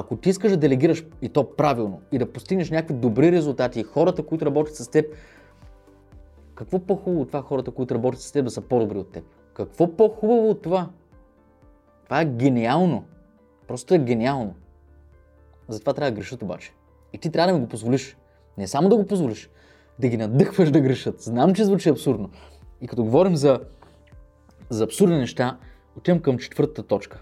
Ако 0.00 0.16
ти 0.16 0.28
искаш 0.28 0.50
да 0.50 0.56
делегираш 0.56 1.04
и 1.22 1.28
то 1.28 1.56
правилно 1.56 2.00
и 2.12 2.18
да 2.18 2.32
постигнеш 2.32 2.70
някакви 2.70 2.94
добри 2.94 3.32
резултати 3.32 3.80
и 3.80 3.82
хората, 3.82 4.22
които 4.22 4.46
работят 4.46 4.74
с 4.74 4.88
теб, 4.88 5.06
какво 6.54 6.78
по-хубаво 6.78 7.22
от 7.22 7.28
това 7.28 7.42
хората, 7.42 7.70
които 7.70 7.94
работят 7.94 8.20
с 8.20 8.32
теб 8.32 8.44
да 8.44 8.50
са 8.50 8.60
по-добри 8.60 8.98
от 8.98 9.12
теб? 9.12 9.24
Какво 9.54 9.96
по-хубаво 9.96 10.50
от 10.50 10.62
това? 10.62 10.90
Това 12.04 12.20
е 12.20 12.24
гениално. 12.24 13.04
Просто 13.68 13.94
е 13.94 13.98
гениално. 13.98 14.54
Затова 15.68 15.94
трябва 15.94 16.10
да 16.10 16.16
грешат 16.16 16.42
обаче. 16.42 16.72
И 17.12 17.18
ти 17.18 17.30
трябва 17.30 17.52
да 17.52 17.58
ми 17.58 17.64
го 17.64 17.68
позволиш. 17.68 18.16
Не 18.58 18.66
само 18.66 18.88
да 18.88 18.96
го 18.96 19.06
позволиш, 19.06 19.50
да 19.98 20.08
ги 20.08 20.16
надъхваш 20.16 20.70
да 20.70 20.80
грешат. 20.80 21.20
Знам, 21.20 21.54
че 21.54 21.64
звучи 21.64 21.88
абсурдно. 21.88 22.30
И 22.80 22.88
като 22.88 23.04
говорим 23.04 23.36
за, 23.36 23.60
за 24.70 24.84
абсурдни 24.84 25.18
неща, 25.18 25.58
отивам 25.96 26.20
към 26.20 26.38
четвъртата 26.38 26.82
точка. 26.82 27.20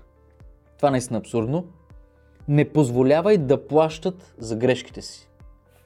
Това 0.76 0.90
наистина 0.90 1.16
е 1.16 1.20
абсурдно. 1.20 1.66
Не 2.48 2.64
позволявай 2.68 3.38
да 3.38 3.66
плащат 3.66 4.34
за 4.38 4.56
грешките 4.56 5.02
си. 5.02 5.28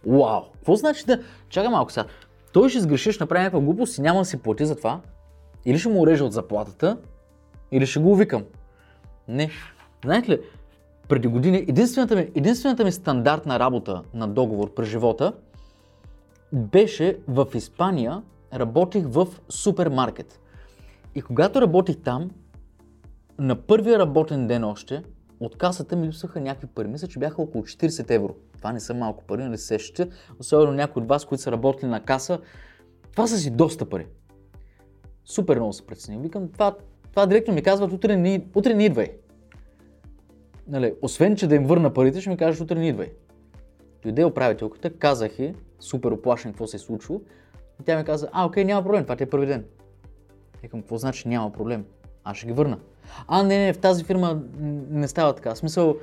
Вау! 0.06 0.42
Какво 0.52 0.76
значи 0.76 1.04
да... 1.06 1.22
Чакай 1.48 1.70
малко 1.70 1.92
сега. 1.92 2.06
Той 2.52 2.68
ще 2.68 2.80
сгрешиш, 2.80 3.18
направи 3.18 3.42
някаква 3.42 3.60
глупост 3.60 3.98
и 3.98 4.02
няма 4.02 4.18
да 4.18 4.24
си 4.24 4.42
плати 4.42 4.66
за 4.66 4.76
това. 4.76 5.00
Или 5.64 5.78
ще 5.78 5.88
му 5.88 6.00
урежа 6.00 6.24
от 6.24 6.32
заплатата, 6.32 6.98
или 7.72 7.86
ще 7.86 8.00
го 8.00 8.12
увикам. 8.12 8.44
Не. 9.28 9.50
Знаете 10.04 10.30
ли, 10.30 10.40
преди 11.08 11.28
години 11.28 11.58
единствената 11.58 12.16
ми, 12.16 12.30
единствената 12.34 12.84
ми 12.84 12.92
стандартна 12.92 13.58
работа 13.58 14.02
на 14.14 14.28
договор 14.28 14.74
през 14.74 14.88
живота 14.88 15.32
беше 16.52 17.18
в 17.28 17.46
Испания, 17.54 18.22
работих 18.54 19.04
в 19.06 19.26
супермаркет. 19.48 20.40
И 21.14 21.22
когато 21.22 21.60
работих 21.60 21.96
там, 21.96 22.30
на 23.38 23.56
първия 23.56 23.98
работен 23.98 24.46
ден 24.46 24.64
още, 24.64 25.02
от 25.40 25.58
касата 25.58 25.96
ми 25.96 26.06
липсваха 26.06 26.40
някакви 26.40 26.66
пари. 26.66 26.88
Мисля, 26.88 27.08
че 27.08 27.18
бяха 27.18 27.42
около 27.42 27.64
40 27.64 28.10
евро. 28.10 28.34
Това 28.56 28.72
не 28.72 28.80
са 28.80 28.94
малко 28.94 29.24
пари, 29.24 29.42
нали 29.42 29.58
се 29.58 29.66
сещате. 29.66 30.08
Особено 30.38 30.72
някои 30.72 31.02
от 31.02 31.08
вас, 31.08 31.24
които 31.24 31.42
са 31.42 31.52
работили 31.52 31.90
на 31.90 32.04
каса. 32.04 32.40
Това 33.12 33.26
са 33.26 33.38
си 33.38 33.50
доста 33.50 33.88
пари. 33.88 34.06
Супер 35.24 35.56
много 35.56 35.72
се 35.72 35.86
прецени. 35.86 36.18
Викам, 36.18 36.48
това, 36.52 36.76
това 37.10 37.26
директно 37.26 37.54
ми 37.54 37.62
казват, 37.62 37.92
утре 37.92 38.16
не, 38.16 38.46
утре 38.54 38.74
не 38.74 38.84
идвай. 38.84 39.06
Нали, 40.68 40.94
освен, 41.02 41.36
че 41.36 41.46
да 41.46 41.54
им 41.54 41.66
върна 41.66 41.92
парите, 41.92 42.20
ще 42.20 42.30
ми 42.30 42.36
кажеш, 42.36 42.60
утре 42.60 42.74
не 42.74 42.88
идвай. 42.88 43.12
Дойде 44.02 44.24
управителката, 44.24 44.98
казах 44.98 45.38
и, 45.38 45.54
супер 45.80 46.10
оплашен 46.10 46.52
какво 46.52 46.66
се 46.66 46.76
е 46.76 46.80
случило. 46.80 47.20
И 47.80 47.84
тя 47.84 47.98
ми 47.98 48.04
каза, 48.04 48.28
а, 48.32 48.46
окей, 48.46 48.64
няма 48.64 48.82
проблем, 48.82 49.02
това 49.02 49.16
ти 49.16 49.22
е 49.22 49.30
първи 49.30 49.46
ден. 49.46 49.64
Викам, 50.62 50.80
какво 50.80 50.96
значи 50.96 51.28
няма 51.28 51.52
проблем? 51.52 51.84
Аз 52.24 52.36
ще 52.36 52.46
ги 52.46 52.52
върна. 52.52 52.78
А, 53.28 53.42
не, 53.42 53.58
не, 53.58 53.72
в 53.72 53.78
тази 53.78 54.04
фирма 54.04 54.40
не 54.90 55.08
става 55.08 55.32
така. 55.32 55.54
В 55.54 55.58
смисъл, 55.58 55.96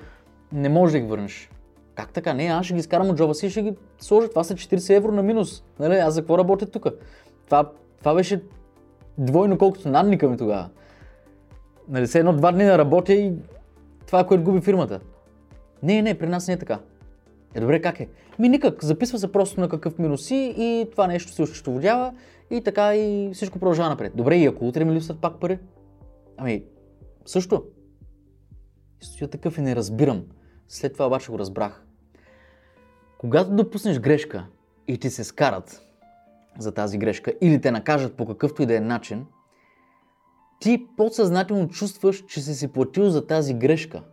не 0.51 0.69
можеш 0.69 0.91
да 0.93 0.99
ги 0.99 1.05
върнеш. 1.05 1.49
Как 1.95 2.13
така? 2.13 2.33
Не, 2.33 2.43
аз 2.43 2.65
ще 2.65 2.73
ги 2.73 2.79
изкарам 2.79 3.09
от 3.09 3.17
джоба 3.17 3.33
си 3.33 3.45
и 3.45 3.49
ще 3.49 3.61
ги 3.61 3.73
сложа. 3.99 4.29
Това 4.29 4.43
са 4.43 4.53
40 4.53 4.95
евро 4.95 5.11
на 5.11 5.23
минус. 5.23 5.63
Нали? 5.79 5.95
Аз 5.95 6.13
за 6.13 6.21
какво 6.21 6.37
работя 6.37 6.65
тук? 6.65 6.87
Това, 7.45 7.71
това 7.99 8.15
беше 8.15 8.41
двойно 9.17 9.57
колкото 9.57 9.89
надника 9.89 10.29
ми 10.29 10.37
тогава. 10.37 10.69
Нали, 11.89 12.07
се 12.07 12.19
едно-два 12.19 12.51
дни 12.51 12.65
да 12.65 12.77
работя 12.77 13.13
и 13.13 13.33
това, 14.07 14.23
което 14.23 14.43
губи 14.43 14.61
фирмата. 14.61 14.99
Не, 15.83 16.01
не, 16.01 16.17
при 16.17 16.27
нас 16.27 16.47
не 16.47 16.53
е 16.53 16.57
така. 16.57 16.79
Е, 17.55 17.59
добре, 17.59 17.81
как 17.81 17.99
е? 17.99 18.07
Ми 18.39 18.49
никак, 18.49 18.83
записва 18.83 19.19
се 19.19 19.31
просто 19.31 19.61
на 19.61 19.69
какъв 19.69 19.99
минус 19.99 20.23
си 20.25 20.53
и 20.57 20.87
това 20.91 21.07
нещо 21.07 21.31
се 21.31 21.41
осчетоводява 21.41 22.13
и 22.51 22.61
така 22.61 22.95
и 22.95 23.29
всичко 23.33 23.59
продължава 23.59 23.89
напред. 23.89 24.11
Добре, 24.15 24.37
и 24.37 24.45
ако 24.45 24.67
утре 24.67 24.85
ми 24.85 24.93
липсват 24.93 25.21
пак 25.21 25.35
пари? 25.39 25.59
Ами, 26.37 26.63
също. 27.25 27.65
И 29.01 29.05
стоя 29.05 29.29
такъв 29.29 29.57
и 29.57 29.61
не 29.61 29.75
разбирам. 29.75 30.23
След 30.67 30.93
това 30.93 31.07
обаче 31.07 31.31
го 31.31 31.39
разбрах. 31.39 31.85
Когато 33.17 33.55
допуснеш 33.55 33.99
грешка 33.99 34.47
и 34.87 34.97
ти 34.97 35.09
се 35.09 35.23
скарат 35.23 35.81
за 36.59 36.71
тази 36.71 36.97
грешка 36.97 37.33
или 37.41 37.61
те 37.61 37.71
накажат 37.71 38.17
по 38.17 38.25
какъвто 38.25 38.61
и 38.61 38.65
да 38.65 38.75
е 38.75 38.79
начин, 38.79 39.25
ти 40.59 40.87
подсъзнателно 40.97 41.67
чувстваш, 41.67 42.25
че 42.25 42.41
си 42.41 42.55
си 42.55 42.67
платил 42.67 43.09
за 43.09 43.27
тази 43.27 43.53
грешка. 43.53 44.03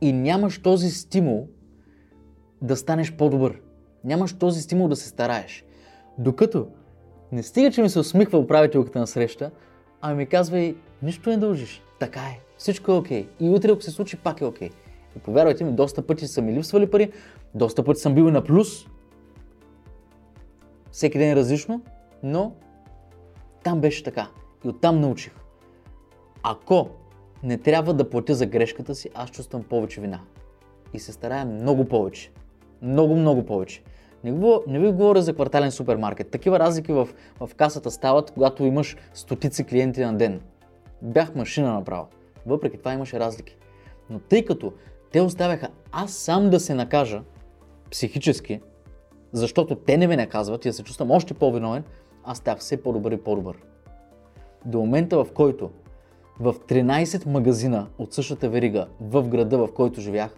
И 0.00 0.12
нямаш 0.12 0.62
този 0.62 0.90
стимул 0.90 1.48
да 2.62 2.76
станеш 2.76 3.16
по-добър. 3.16 3.60
Нямаш 4.04 4.38
този 4.38 4.62
стимул 4.62 4.88
да 4.88 4.96
се 4.96 5.08
стараеш. 5.08 5.64
Докато 6.18 6.66
не 7.32 7.42
стига, 7.42 7.70
че 7.70 7.82
ми 7.82 7.88
се 7.88 7.98
усмихва 7.98 8.38
управителката 8.38 8.98
на 8.98 9.06
среща, 9.06 9.50
а 10.02 10.14
ми 10.14 10.26
казва 10.26 10.58
и 10.58 10.76
нищо 11.02 11.30
не 11.30 11.36
дължиш. 11.36 11.82
Така 11.98 12.20
е. 12.20 12.40
Всичко 12.58 12.92
е 12.92 12.94
окей. 12.94 13.24
Okay. 13.24 13.26
И 13.40 13.48
утре, 13.50 13.70
ако 13.70 13.82
се 13.82 13.90
случи, 13.90 14.16
пак 14.16 14.40
е 14.40 14.44
окей. 14.44 14.68
Okay. 14.68 14.72
И 15.16 15.18
повярвайте 15.18 15.64
ми, 15.64 15.72
доста 15.72 16.06
пъти 16.06 16.26
са 16.26 16.42
ми 16.42 16.52
липсвали 16.52 16.90
пари, 16.90 17.12
доста 17.54 17.84
пъти 17.84 18.00
съм 18.00 18.14
бил 18.14 18.22
и 18.22 18.30
на 18.30 18.44
плюс. 18.44 18.86
Всеки 20.90 21.18
ден 21.18 21.30
е 21.30 21.36
различно, 21.36 21.82
но 22.22 22.54
там 23.64 23.80
беше 23.80 24.02
така. 24.02 24.28
И 24.64 24.68
оттам 24.68 25.00
научих. 25.00 25.32
Ако 26.42 26.88
не 27.42 27.58
трябва 27.58 27.94
да 27.94 28.10
платя 28.10 28.34
за 28.34 28.46
грешката 28.46 28.94
си, 28.94 29.10
аз 29.14 29.30
чувствам 29.30 29.62
повече 29.62 30.00
вина. 30.00 30.20
И 30.94 30.98
се 30.98 31.12
старая 31.12 31.44
много 31.44 31.84
повече. 31.84 32.30
Много, 32.82 33.16
много 33.16 33.46
повече. 33.46 33.82
Не, 34.24 34.32
го, 34.32 34.62
не 34.66 34.78
ви 34.78 34.92
говоря 34.92 35.22
за 35.22 35.34
квартален 35.34 35.70
супермаркет. 35.70 36.30
Такива 36.30 36.58
разлики 36.58 36.92
в, 36.92 37.08
в 37.40 37.54
касата 37.54 37.90
стават, 37.90 38.30
когато 38.30 38.64
имаш 38.64 38.96
стотици 39.14 39.64
клиенти 39.64 40.00
на 40.00 40.16
ден. 40.16 40.40
Бях 41.02 41.34
машина 41.34 41.72
направо. 41.72 42.06
Въпреки 42.46 42.78
това 42.78 42.92
имаше 42.92 43.20
разлики. 43.20 43.56
Но 44.10 44.18
тъй 44.18 44.44
като 44.44 44.72
те 45.12 45.20
оставяха 45.20 45.68
аз 45.92 46.12
сам 46.12 46.50
да 46.50 46.60
се 46.60 46.74
накажа 46.74 47.22
психически, 47.90 48.60
защото 49.32 49.74
те 49.74 49.96
не 49.96 50.06
ме 50.06 50.16
наказват 50.16 50.64
и 50.64 50.68
да 50.68 50.72
се 50.72 50.82
чувствам 50.82 51.10
още 51.10 51.34
по-виновен, 51.34 51.84
аз 52.24 52.38
ставах 52.38 52.60
все 52.60 52.82
по-добър 52.82 53.12
и 53.12 53.16
по-добър. 53.16 53.56
До 54.64 54.78
момента, 54.78 55.24
в 55.24 55.32
който 55.34 55.70
в 56.40 56.54
13 56.54 57.26
магазина 57.26 57.88
от 57.98 58.12
същата 58.12 58.48
верига 58.48 58.86
в 59.00 59.28
града, 59.28 59.58
в 59.58 59.68
който 59.74 60.00
живях, 60.00 60.34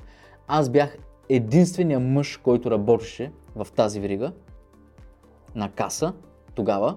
аз 0.48 0.68
бях 0.68 0.98
единствения 1.28 2.00
мъж, 2.00 2.36
който 2.36 2.70
работеше 2.70 3.32
в 3.56 3.66
тази 3.76 4.00
верига, 4.00 4.32
на 5.54 5.70
каса 5.70 6.12
тогава. 6.54 6.96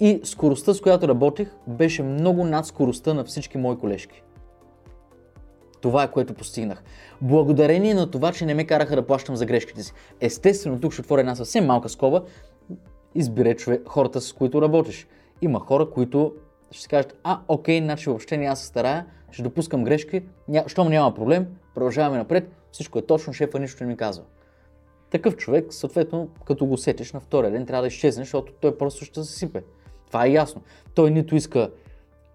И 0.00 0.20
скоростта, 0.24 0.74
с 0.74 0.80
която 0.80 1.08
работех, 1.08 1.50
беше 1.66 2.02
много 2.02 2.44
над 2.44 2.66
скоростта 2.66 3.14
на 3.14 3.24
всички 3.24 3.58
мои 3.58 3.78
колежки. 3.78 4.22
Това 5.80 6.02
е 6.02 6.10
което 6.10 6.34
постигнах. 6.34 6.82
Благодарение 7.20 7.94
на 7.94 8.10
това, 8.10 8.32
че 8.32 8.46
не 8.46 8.54
ме 8.54 8.66
караха 8.66 8.96
да 8.96 9.06
плащам 9.06 9.36
за 9.36 9.46
грешките 9.46 9.82
си. 9.82 9.92
Естествено, 10.20 10.80
тук 10.80 10.92
ще 10.92 11.00
отворя 11.00 11.20
една 11.20 11.34
съвсем 11.34 11.66
малка 11.66 11.88
скоба. 11.88 12.22
Избере 13.14 13.56
човек, 13.56 13.82
хората, 13.86 14.20
с 14.20 14.32
които 14.32 14.62
работиш. 14.62 15.06
Има 15.42 15.60
хора, 15.60 15.90
които 15.90 16.34
ще 16.70 16.82
си 16.82 16.88
кажат, 16.88 17.18
а, 17.24 17.40
окей, 17.48 17.80
значи 17.80 18.08
въобще 18.08 18.36
няма 18.36 18.56
се 18.56 18.66
старая, 18.66 19.06
ще 19.30 19.42
допускам 19.42 19.84
грешки, 19.84 20.22
щом 20.66 20.88
няма 20.88 21.14
проблем, 21.14 21.46
продължаваме 21.74 22.18
напред, 22.18 22.50
всичко 22.72 22.98
е 22.98 23.02
точно, 23.02 23.32
шефа 23.32 23.58
нищо 23.58 23.84
не 23.84 23.90
ми 23.90 23.96
казва. 23.96 24.24
Такъв 25.12 25.36
човек, 25.36 25.72
съответно, 25.72 26.28
като 26.46 26.66
го 26.66 26.76
сетиш 26.76 27.12
на 27.12 27.20
втория 27.20 27.50
ден, 27.50 27.66
трябва 27.66 27.82
да 27.82 27.88
изчезне, 27.88 28.24
защото 28.24 28.52
той 28.60 28.78
просто 28.78 29.04
ще 29.04 29.24
се 29.24 29.38
сипе. 29.38 29.62
Това 30.06 30.26
е 30.26 30.30
ясно. 30.30 30.62
Той 30.94 31.10
нито 31.10 31.36
иска 31.36 31.70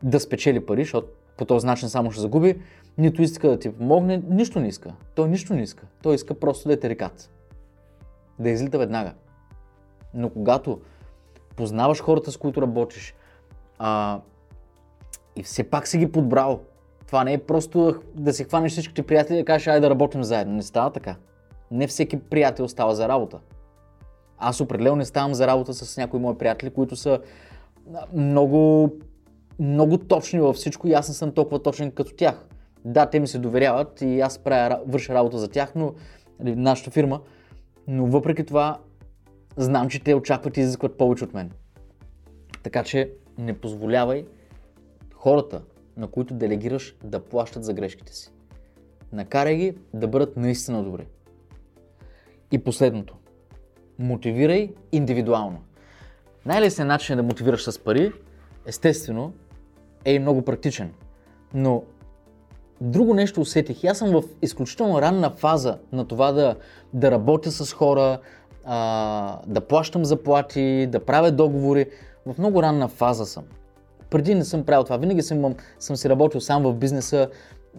да 0.04 0.20
спечели 0.20 0.66
пари, 0.66 0.84
защото 0.84 1.08
по 1.38 1.46
този 1.46 1.66
начин 1.66 1.90
само 1.90 2.12
ще 2.12 2.22
загуби, 2.22 2.62
нито 2.98 3.22
иска 3.22 3.50
да 3.50 3.60
ти 3.60 3.72
помогне, 3.72 4.24
нищо 4.30 4.60
не 4.60 4.68
иска. 4.68 4.94
Той 5.16 5.30
нищо 5.30 5.54
не 5.54 5.62
иска. 5.62 5.86
Той 6.04 6.16
иска 6.16 6.34
просто 6.34 6.68
да 6.68 6.74
е 6.74 6.80
терикат. 6.80 7.30
Да 8.40 8.50
излита 8.50 8.78
веднага. 8.78 9.14
Но 10.14 10.30
когато 10.30 10.82
познаваш 11.56 12.02
хората, 12.02 12.32
с 12.32 12.38
които 12.38 12.62
работиш, 12.62 13.16
а, 13.80 14.20
и 15.36 15.44
все 15.44 15.64
пак 15.64 15.88
си 15.88 15.98
ги 15.98 16.12
подбрал, 16.12 16.62
това 17.08 17.24
не 17.24 17.34
е 17.34 17.38
просто 17.38 18.02
да 18.16 18.34
си 18.34 18.44
хванеш 18.44 18.72
всичките 18.72 19.04
приятели 19.04 19.38
и 19.38 19.42
да 19.42 19.46
кажеш, 19.46 19.68
айде 19.68 19.80
да 19.80 19.90
работим 19.90 20.24
заедно. 20.24 20.54
Не 20.54 20.64
става 20.64 20.92
така. 20.92 21.16
Не 21.72 21.88
всеки 21.88 22.20
приятел 22.20 22.68
става 22.68 22.96
за 22.96 23.08
работа. 23.08 23.40
Аз 24.38 24.62
определено 24.62 24.96
не 24.96 25.06
ставам 25.06 25.34
за 25.34 25.48
работа 25.48 25.74
с 25.74 25.98
някои 25.98 26.20
мои 26.20 26.38
приятели, 26.38 26.70
които 26.70 26.96
са 26.96 27.20
много, 28.14 28.92
много 29.60 29.98
точни 29.98 30.40
във 30.40 30.56
всичко 30.56 30.88
и 30.88 30.94
аз 30.94 31.08
не 31.08 31.14
съм 31.14 31.32
толкова 31.32 31.64
точен 31.64 31.92
като 31.92 32.16
тях. 32.16 32.46
Да, 32.86 33.06
те 33.06 33.20
ми 33.20 33.28
се 33.28 33.40
доверяват 33.40 34.02
и 34.02 34.22
аз 34.22 34.40
правя, 34.40 34.80
върша 34.88 35.14
работа 35.14 35.38
за 35.38 35.48
тях, 35.48 35.76
но 35.76 35.94
нали, 36.40 36.56
нашата 36.56 36.92
фирма, 36.92 37.22
но 37.88 38.06
въпреки 38.06 38.46
това 38.46 38.80
знам, 39.58 39.90
че 39.90 40.04
те 40.04 40.16
очакват 40.16 40.58
и 40.58 40.62
изискват 40.62 40.98
повече 40.98 41.24
от 41.24 41.34
мен. 41.34 41.52
Така 42.64 42.84
че 42.84 43.12
не 43.38 43.54
позволявай 43.54 44.26
хората, 45.14 45.62
на 45.98 46.08
които 46.08 46.34
делегираш, 46.34 46.96
да 47.04 47.20
плащат 47.20 47.64
за 47.64 47.74
грешките 47.74 48.16
си. 48.16 48.32
Накарай 49.12 49.56
ги 49.56 49.78
да 49.94 50.08
бъдат 50.08 50.38
наистина 50.38 50.84
добри. 50.84 51.08
И 52.52 52.58
последното. 52.58 53.16
Мотивирай 54.00 54.74
индивидуално. 54.92 55.58
Най-лесният 56.46 56.88
начин 56.88 57.16
да 57.16 57.24
мотивираш 57.24 57.64
с 57.64 57.80
пари, 57.80 58.12
естествено, 58.66 59.34
е 60.06 60.14
и 60.14 60.20
много 60.20 60.42
практичен. 60.42 60.94
Но 61.54 61.84
друго 62.82 63.14
нещо 63.14 63.42
усетих. 63.42 63.84
Аз 63.84 63.98
съм 63.98 64.10
в 64.10 64.24
изключително 64.42 65.02
ранна 65.02 65.30
фаза 65.30 65.78
на 65.92 66.08
това 66.08 66.32
да, 66.32 66.56
да 66.94 67.12
работя 67.12 67.52
с 67.52 67.74
хора, 67.74 68.20
а, 68.66 69.40
да 69.48 69.62
плащам 69.62 70.06
заплати, 70.06 70.88
да 70.88 71.06
правя 71.06 71.32
договори. 71.32 71.86
В 72.26 72.38
много 72.38 72.64
ранна 72.64 72.88
фаза 72.88 73.26
съм. 73.26 73.44
Преди 74.10 74.36
не 74.36 74.46
съм 74.46 74.64
правил 74.64 74.84
това. 74.84 74.98
Винаги 74.98 75.22
съм, 75.22 75.56
съм 75.80 75.96
си 75.96 76.10
работил 76.10 76.42
сам 76.42 76.64
в 76.64 76.74
бизнеса, 76.74 77.30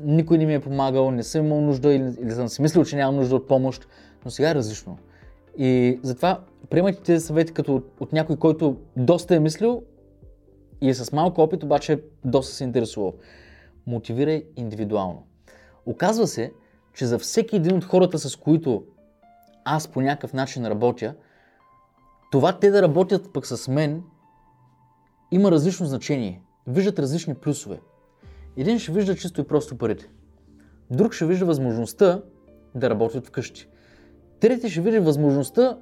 никой 0.00 0.38
не 0.38 0.46
ми 0.46 0.54
е 0.54 0.60
помагал, 0.60 1.10
не 1.10 1.22
съм 1.22 1.46
имал 1.46 1.60
нужда 1.60 1.92
или, 1.92 2.14
или 2.22 2.30
съм 2.30 2.48
си 2.48 2.62
мислил, 2.62 2.84
че 2.84 2.96
нямам 2.96 3.16
нужда 3.16 3.36
от 3.36 3.48
помощ, 3.48 3.88
но 4.24 4.30
сега 4.30 4.50
е 4.50 4.54
различно. 4.54 4.98
И 5.58 6.00
затова 6.02 6.40
приемайте 6.70 7.02
тези 7.02 7.26
съвети 7.26 7.52
като 7.52 7.74
от, 7.76 7.92
от 8.00 8.12
някой, 8.12 8.36
който 8.36 8.76
доста 8.96 9.34
е 9.34 9.40
мислил 9.40 9.82
и 10.80 10.88
е 10.88 10.94
с 10.94 11.12
малко 11.12 11.40
опит, 11.40 11.62
обаче 11.62 12.02
доста 12.24 12.54
се 12.54 12.64
интересува. 12.64 13.12
Мотивирай 13.86 14.44
индивидуално. 14.56 15.26
Оказва 15.86 16.26
се, 16.26 16.52
че 16.94 17.06
за 17.06 17.18
всеки 17.18 17.56
един 17.56 17.76
от 17.76 17.84
хората, 17.84 18.18
с 18.18 18.36
които 18.36 18.84
аз 19.64 19.88
по 19.88 20.00
някакъв 20.00 20.32
начин 20.32 20.66
работя, 20.66 21.14
това 22.32 22.58
те 22.58 22.70
да 22.70 22.82
работят 22.82 23.32
пък 23.32 23.46
с 23.46 23.68
мен 23.68 24.02
има 25.30 25.50
различно 25.50 25.86
значение. 25.86 26.42
Виждат 26.66 26.98
различни 26.98 27.34
плюсове. 27.34 27.80
Един 28.56 28.78
ще 28.78 28.92
вижда 28.92 29.16
чисто 29.16 29.40
и 29.40 29.46
просто 29.46 29.78
парите. 29.78 30.08
Друг 30.90 31.12
ще 31.12 31.26
вижда 31.26 31.46
възможността 31.46 32.22
да 32.74 32.90
работят 32.90 33.26
вкъщи. 33.26 33.68
Трети 34.40 34.70
ще 34.70 34.80
види 34.80 34.98
възможността, 34.98 35.78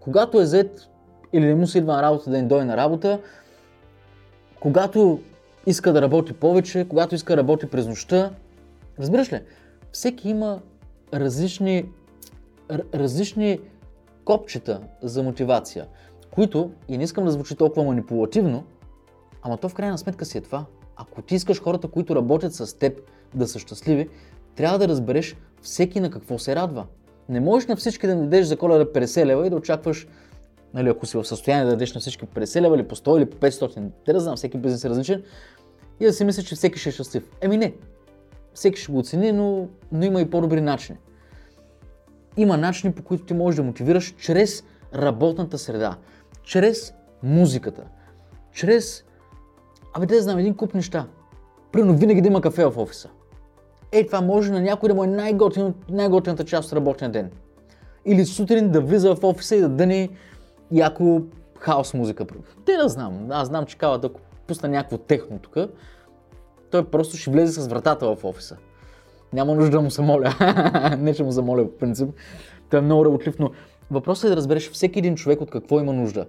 когато 0.00 0.40
е 0.40 0.46
зет 0.46 0.88
или 1.32 1.46
не 1.46 1.54
му 1.54 1.66
се 1.66 1.78
идва 1.78 1.92
на 1.92 2.02
работа, 2.02 2.30
да 2.30 2.38
им 2.38 2.48
дойде 2.48 2.64
на 2.64 2.76
работа, 2.76 3.20
когато 4.60 5.20
иска 5.66 5.92
да 5.92 6.02
работи 6.02 6.32
повече, 6.32 6.86
когато 6.88 7.14
иска 7.14 7.32
да 7.32 7.36
работи 7.36 7.66
през 7.66 7.86
нощта. 7.86 8.30
Разбираш 8.98 9.32
ли? 9.32 9.40
Всеки 9.92 10.28
има 10.28 10.60
различни, 11.14 11.88
различни 12.94 13.60
копчета 14.24 14.80
за 15.02 15.22
мотивация, 15.22 15.86
които, 16.30 16.70
и 16.88 16.98
не 16.98 17.04
искам 17.04 17.24
да 17.24 17.30
звучи 17.30 17.56
толкова 17.56 17.84
манипулативно, 17.84 18.64
ама 19.42 19.56
то 19.56 19.68
в 19.68 19.74
крайна 19.74 19.98
сметка 19.98 20.24
си 20.24 20.38
е 20.38 20.40
това. 20.40 20.64
Ако 20.96 21.22
ти 21.22 21.34
искаш 21.34 21.62
хората, 21.62 21.88
които 21.88 22.16
работят 22.16 22.54
с 22.54 22.78
теб, 22.78 23.00
да 23.34 23.48
са 23.48 23.58
щастливи, 23.58 24.08
трябва 24.54 24.78
да 24.78 24.88
разбереш 24.88 25.36
всеки 25.62 26.00
на 26.00 26.10
какво 26.10 26.38
се 26.38 26.56
радва. 26.56 26.86
Не 27.28 27.40
можеш 27.40 27.68
на 27.68 27.76
всички 27.76 28.06
да 28.06 28.16
дадеш 28.16 28.46
за 28.46 28.56
коледа 28.56 28.84
50 28.84 29.26
лева 29.26 29.46
и 29.46 29.50
да 29.50 29.56
очакваш, 29.56 30.06
нали, 30.74 30.88
ако 30.88 31.06
си 31.06 31.16
в 31.16 31.24
състояние 31.24 31.64
да 31.64 31.70
дадеш 31.70 31.94
на 31.94 32.00
всички 32.00 32.26
50 32.26 32.60
лева 32.60 32.76
или 32.76 32.88
по 32.88 32.96
100 32.96 33.18
или 33.18 33.30
по 33.30 33.36
500, 33.36 33.90
те 34.06 34.12
да 34.12 34.20
знам, 34.20 34.36
всеки 34.36 34.58
бизнес 34.58 34.84
е 34.84 34.90
различен, 34.90 35.22
и 36.00 36.04
да 36.04 36.12
си 36.12 36.24
мислиш, 36.24 36.44
че 36.44 36.54
всеки 36.54 36.78
ще 36.78 36.88
е 36.88 36.92
щастлив. 36.92 37.30
Еми 37.40 37.56
не, 37.56 37.74
всеки 38.54 38.80
ще 38.80 38.92
го 38.92 38.98
оцени, 38.98 39.32
но, 39.32 39.68
но 39.92 40.04
има 40.04 40.20
и 40.20 40.30
по-добри 40.30 40.60
начини. 40.60 40.98
Има 42.36 42.56
начини, 42.56 42.92
по 42.92 43.02
които 43.02 43.24
ти 43.24 43.34
можеш 43.34 43.56
да 43.56 43.62
мотивираш 43.62 44.14
чрез 44.18 44.64
работната 44.94 45.58
среда, 45.58 45.96
чрез 46.42 46.94
музиката, 47.22 47.84
чрез, 48.52 49.04
абе 49.94 50.06
да 50.06 50.22
знам, 50.22 50.38
един 50.38 50.54
куп 50.54 50.74
неща. 50.74 51.06
Примерно 51.72 51.96
винаги 51.96 52.20
да 52.20 52.28
има 52.28 52.40
кафе 52.40 52.66
в 52.66 52.78
офиса. 52.78 53.08
Ей, 53.92 54.06
това 54.06 54.20
може 54.20 54.52
на 54.52 54.60
някой 54.60 54.88
да 54.88 54.94
му 54.94 55.04
е 55.04 55.06
най-готин, 55.06 55.74
най-готината 55.90 56.44
част 56.44 56.72
от 56.72 56.76
работния 56.76 57.10
ден. 57.10 57.30
Или 58.04 58.24
сутрин 58.24 58.70
да 58.70 58.80
влиза 58.80 59.14
в 59.14 59.24
офиса 59.24 59.56
и 59.56 59.60
да 59.60 59.68
дъни 59.68 60.10
яко 60.72 61.20
хаос 61.58 61.94
музика. 61.94 62.26
Те 62.64 62.76
да 62.76 62.88
знам. 62.88 63.26
Аз 63.30 63.48
знам, 63.48 63.66
че 63.66 63.78
кават, 63.78 64.04
ако 64.04 64.20
пусна 64.46 64.68
някакво 64.68 64.98
техно 64.98 65.38
тук, 65.38 65.56
той 66.70 66.84
просто 66.84 67.16
ще 67.16 67.30
влезе 67.30 67.60
с 67.60 67.66
вратата 67.66 68.16
в 68.16 68.24
офиса. 68.24 68.56
Няма 69.32 69.54
нужда 69.54 69.70
да 69.70 69.80
му 69.80 69.90
се 69.90 70.02
моля. 70.02 70.34
не, 70.98 71.14
че 71.14 71.24
му 71.24 71.32
се 71.32 71.42
моля 71.42 71.64
по 71.64 71.78
принцип. 71.78 72.08
Той 72.70 72.78
е 72.78 72.82
много 72.82 73.04
работлив, 73.04 73.38
но 73.38 73.50
въпросът 73.90 74.24
е 74.24 74.28
да 74.28 74.36
разбереш 74.36 74.70
всеки 74.70 74.98
един 74.98 75.14
човек 75.14 75.40
от 75.40 75.50
какво 75.50 75.80
има 75.80 75.92
нужда. 75.92 76.26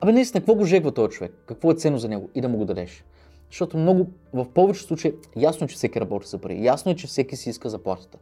Абе, 0.00 0.12
наистина, 0.12 0.40
какво 0.40 0.54
го 0.54 0.64
жегва 0.64 0.92
този 0.92 1.16
човек? 1.16 1.32
Какво 1.46 1.70
е 1.70 1.74
ценно 1.74 1.98
за 1.98 2.08
него? 2.08 2.30
И 2.34 2.40
да 2.40 2.48
му 2.48 2.58
го 2.58 2.64
дадеш. 2.64 3.04
Защото 3.50 3.78
много, 3.78 4.06
в 4.32 4.46
повечето 4.54 4.86
случаи, 4.86 5.14
ясно 5.36 5.64
е, 5.64 5.68
че 5.68 5.76
всеки 5.76 6.00
работи 6.00 6.28
за 6.28 6.38
пари. 6.38 6.64
Ясно 6.64 6.92
е, 6.92 6.96
че 6.96 7.06
всеки 7.06 7.36
си 7.36 7.50
иска 7.50 7.68
заплатата. 7.68 8.18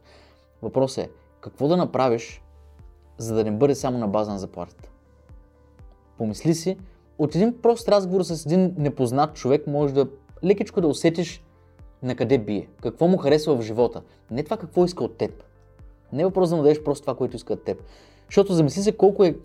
Въпросът 0.61 1.05
е, 1.05 1.09
какво 1.41 1.67
да 1.67 1.77
направиш, 1.77 2.41
за 3.17 3.35
да 3.35 3.43
не 3.43 3.51
бъде 3.51 3.75
само 3.75 3.97
на 3.97 4.07
база 4.07 4.31
на 4.31 4.39
заплатата? 4.39 4.89
Помисли 6.17 6.55
си, 6.55 6.77
от 7.17 7.35
един 7.35 7.61
прост 7.61 7.89
разговор 7.89 8.23
с 8.23 8.45
един 8.45 8.75
непознат 8.77 9.35
човек 9.35 9.67
може 9.67 9.93
да 9.93 10.07
лекичко 10.43 10.81
да 10.81 10.87
усетиш 10.87 11.43
на 12.03 12.15
къде 12.15 12.37
бие, 12.37 12.67
какво 12.81 13.07
му 13.07 13.17
харесва 13.17 13.55
в 13.55 13.61
живота. 13.61 14.01
Не 14.31 14.43
това 14.43 14.57
какво 14.57 14.85
иска 14.85 15.03
от 15.03 15.17
теб. 15.17 15.43
Не 16.13 16.21
е 16.21 16.25
въпрос 16.25 16.49
да 16.49 16.55
му 16.55 16.61
дадеш 16.61 16.83
просто 16.83 17.03
това, 17.03 17.15
което 17.15 17.35
иска 17.35 17.53
от 17.53 17.63
теб. 17.63 17.83
Защото 18.25 18.53
замисли 18.53 18.81
се 18.81 18.97
колко, 18.97 19.23
е, 19.23 19.35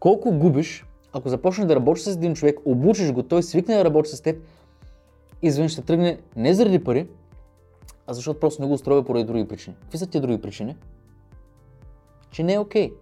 колко 0.00 0.32
губиш, 0.32 0.86
ако 1.12 1.28
започнеш 1.28 1.66
да 1.66 1.76
работиш 1.76 2.04
с 2.04 2.06
един 2.06 2.34
човек, 2.34 2.58
обучиш 2.64 3.12
го, 3.12 3.22
той 3.22 3.42
свикне 3.42 3.76
да 3.76 3.84
работи 3.84 4.10
с 4.10 4.20
теб, 4.20 4.42
изведнъж 5.42 5.72
ще 5.72 5.82
тръгне 5.82 6.18
не 6.36 6.54
заради 6.54 6.84
пари, 6.84 7.08
а 8.06 8.14
защото 8.14 8.40
просто 8.40 8.62
не 8.62 8.68
го 8.68 8.74
устроя 8.74 9.04
поради 9.04 9.24
други 9.24 9.48
причини. 9.48 9.76
Какви 9.80 9.98
са 9.98 10.06
тия 10.06 10.20
други 10.20 10.40
причини? 10.40 10.76
Че 12.30 12.42
не 12.42 12.54
е 12.54 12.58
окей. 12.58 12.92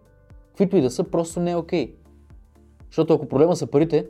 Каквито 0.49 0.77
и 0.77 0.81
да 0.81 0.91
са, 0.91 1.05
просто 1.05 1.41
не 1.41 1.51
е 1.51 1.57
окей. 1.57 1.95
Защото 2.87 3.15
ако 3.15 3.29
проблема 3.29 3.57
са 3.57 3.67
парите 3.67 4.07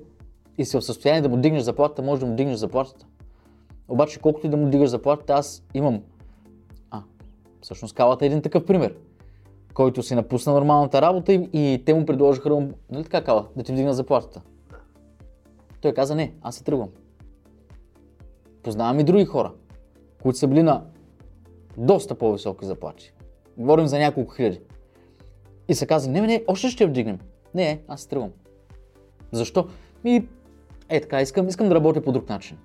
и 0.58 0.64
си 0.64 0.76
в 0.76 0.82
състояние 0.82 1.22
да 1.22 1.28
му 1.28 1.36
дигнеш 1.36 1.62
заплатата, 1.62 2.02
може 2.02 2.20
да 2.20 2.26
му 2.26 2.36
дигнеш 2.36 2.56
заплатата. 2.56 3.06
Обаче, 3.88 4.20
колкото 4.20 4.46
и 4.46 4.50
да 4.50 4.56
му 4.56 4.70
дигаш 4.70 4.90
заплатата, 4.90 5.32
аз 5.32 5.62
имам. 5.74 6.02
А, 6.90 7.02
всъщност 7.60 7.94
калата 7.94 8.24
е 8.24 8.26
един 8.26 8.42
такъв 8.42 8.66
пример, 8.66 8.94
който 9.74 10.02
си 10.02 10.14
напусна 10.14 10.52
нормалната 10.52 11.02
работа 11.02 11.32
и, 11.32 11.48
и 11.52 11.82
те 11.86 11.94
му 11.94 12.06
предложиха 12.06 12.68
нали 12.90 13.04
така 13.04 13.24
кала, 13.24 13.46
да 13.56 13.62
ти 13.62 13.72
вдигна 13.72 13.94
заплатата. 13.94 14.42
Той 15.80 15.94
каза 15.94 16.14
не, 16.14 16.34
аз 16.42 16.56
се 16.56 16.64
тръгвам. 16.64 16.88
Познавам 18.66 19.00
и 19.00 19.04
други 19.04 19.24
хора, 19.24 19.52
които 20.22 20.38
са 20.38 20.48
били 20.48 20.62
на 20.62 20.84
доста 21.76 22.14
по-високи 22.14 22.66
заплати. 22.66 23.12
Говорим 23.56 23.86
за 23.86 23.98
няколко 23.98 24.34
хиляди. 24.34 24.60
И 25.68 25.74
са 25.74 25.86
казали, 25.86 26.12
не, 26.12 26.20
не, 26.20 26.44
още 26.46 26.68
ще 26.68 26.86
вдигнем. 26.86 27.18
Не, 27.54 27.82
аз 27.88 28.06
тръгвам. 28.06 28.30
Защо? 29.32 29.68
Ми, 30.04 30.28
е 30.88 31.00
така, 31.00 31.20
искам, 31.20 31.48
искам 31.48 31.68
да 31.68 31.74
работя 31.74 32.02
по 32.02 32.12
друг 32.12 32.28
начин. 32.28 32.58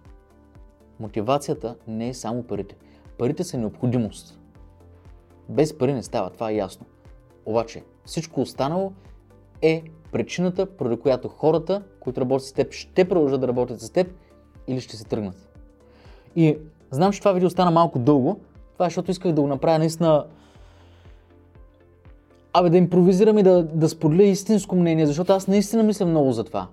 Мотивацията 1.00 1.76
не 1.88 2.10
е 2.10 2.14
само 2.14 2.44
парите. 2.44 2.76
Парите 3.18 3.44
са 3.44 3.58
необходимост. 3.58 4.40
Без 5.50 5.78
пари 5.78 5.94
не 5.94 6.04
става, 6.04 6.30
това 6.30 6.52
е 6.52 6.56
ясно. 6.56 6.86
Обаче, 7.46 7.84
всичко 8.06 8.42
останало 8.42 8.92
е 9.62 9.84
причината, 10.12 10.66
поради 10.66 11.00
която 11.00 11.28
хората, 11.28 11.84
които 12.00 12.22
работят 12.22 12.48
с 12.48 12.54
теб, 12.54 12.74
ще 12.74 13.10
продължат 13.10 13.42
да 13.42 13.48
работят 13.48 13.82
с 13.82 13.90
теб 13.90 14.08
или 14.68 14.82
ще 14.82 14.98
се 14.98 15.06
тръгнат. 15.06 15.51
И 16.36 16.58
знам, 16.92 17.12
че 17.12 17.20
това 17.20 17.32
видео 17.32 17.50
стана 17.50 17.72
малко 17.72 18.00
дълго. 18.00 18.40
Това 18.74 18.86
е 18.86 18.90
защото 18.90 19.12
исках 19.12 19.32
да 19.32 19.42
го 19.42 19.48
направя 19.48 19.80
наистина 19.80 20.26
Абе 22.54 22.70
да 22.70 22.78
импровизирам 22.78 23.38
и 23.38 23.44
да, 23.44 23.64
да 23.64 23.90
споделя 23.90 24.24
истинско 24.24 24.76
мнение, 24.76 25.06
защото 25.06 25.34
аз 25.34 25.48
наистина 25.48 25.84
мисля 25.84 26.06
много 26.06 26.32
за 26.32 26.44
това. 26.44 26.68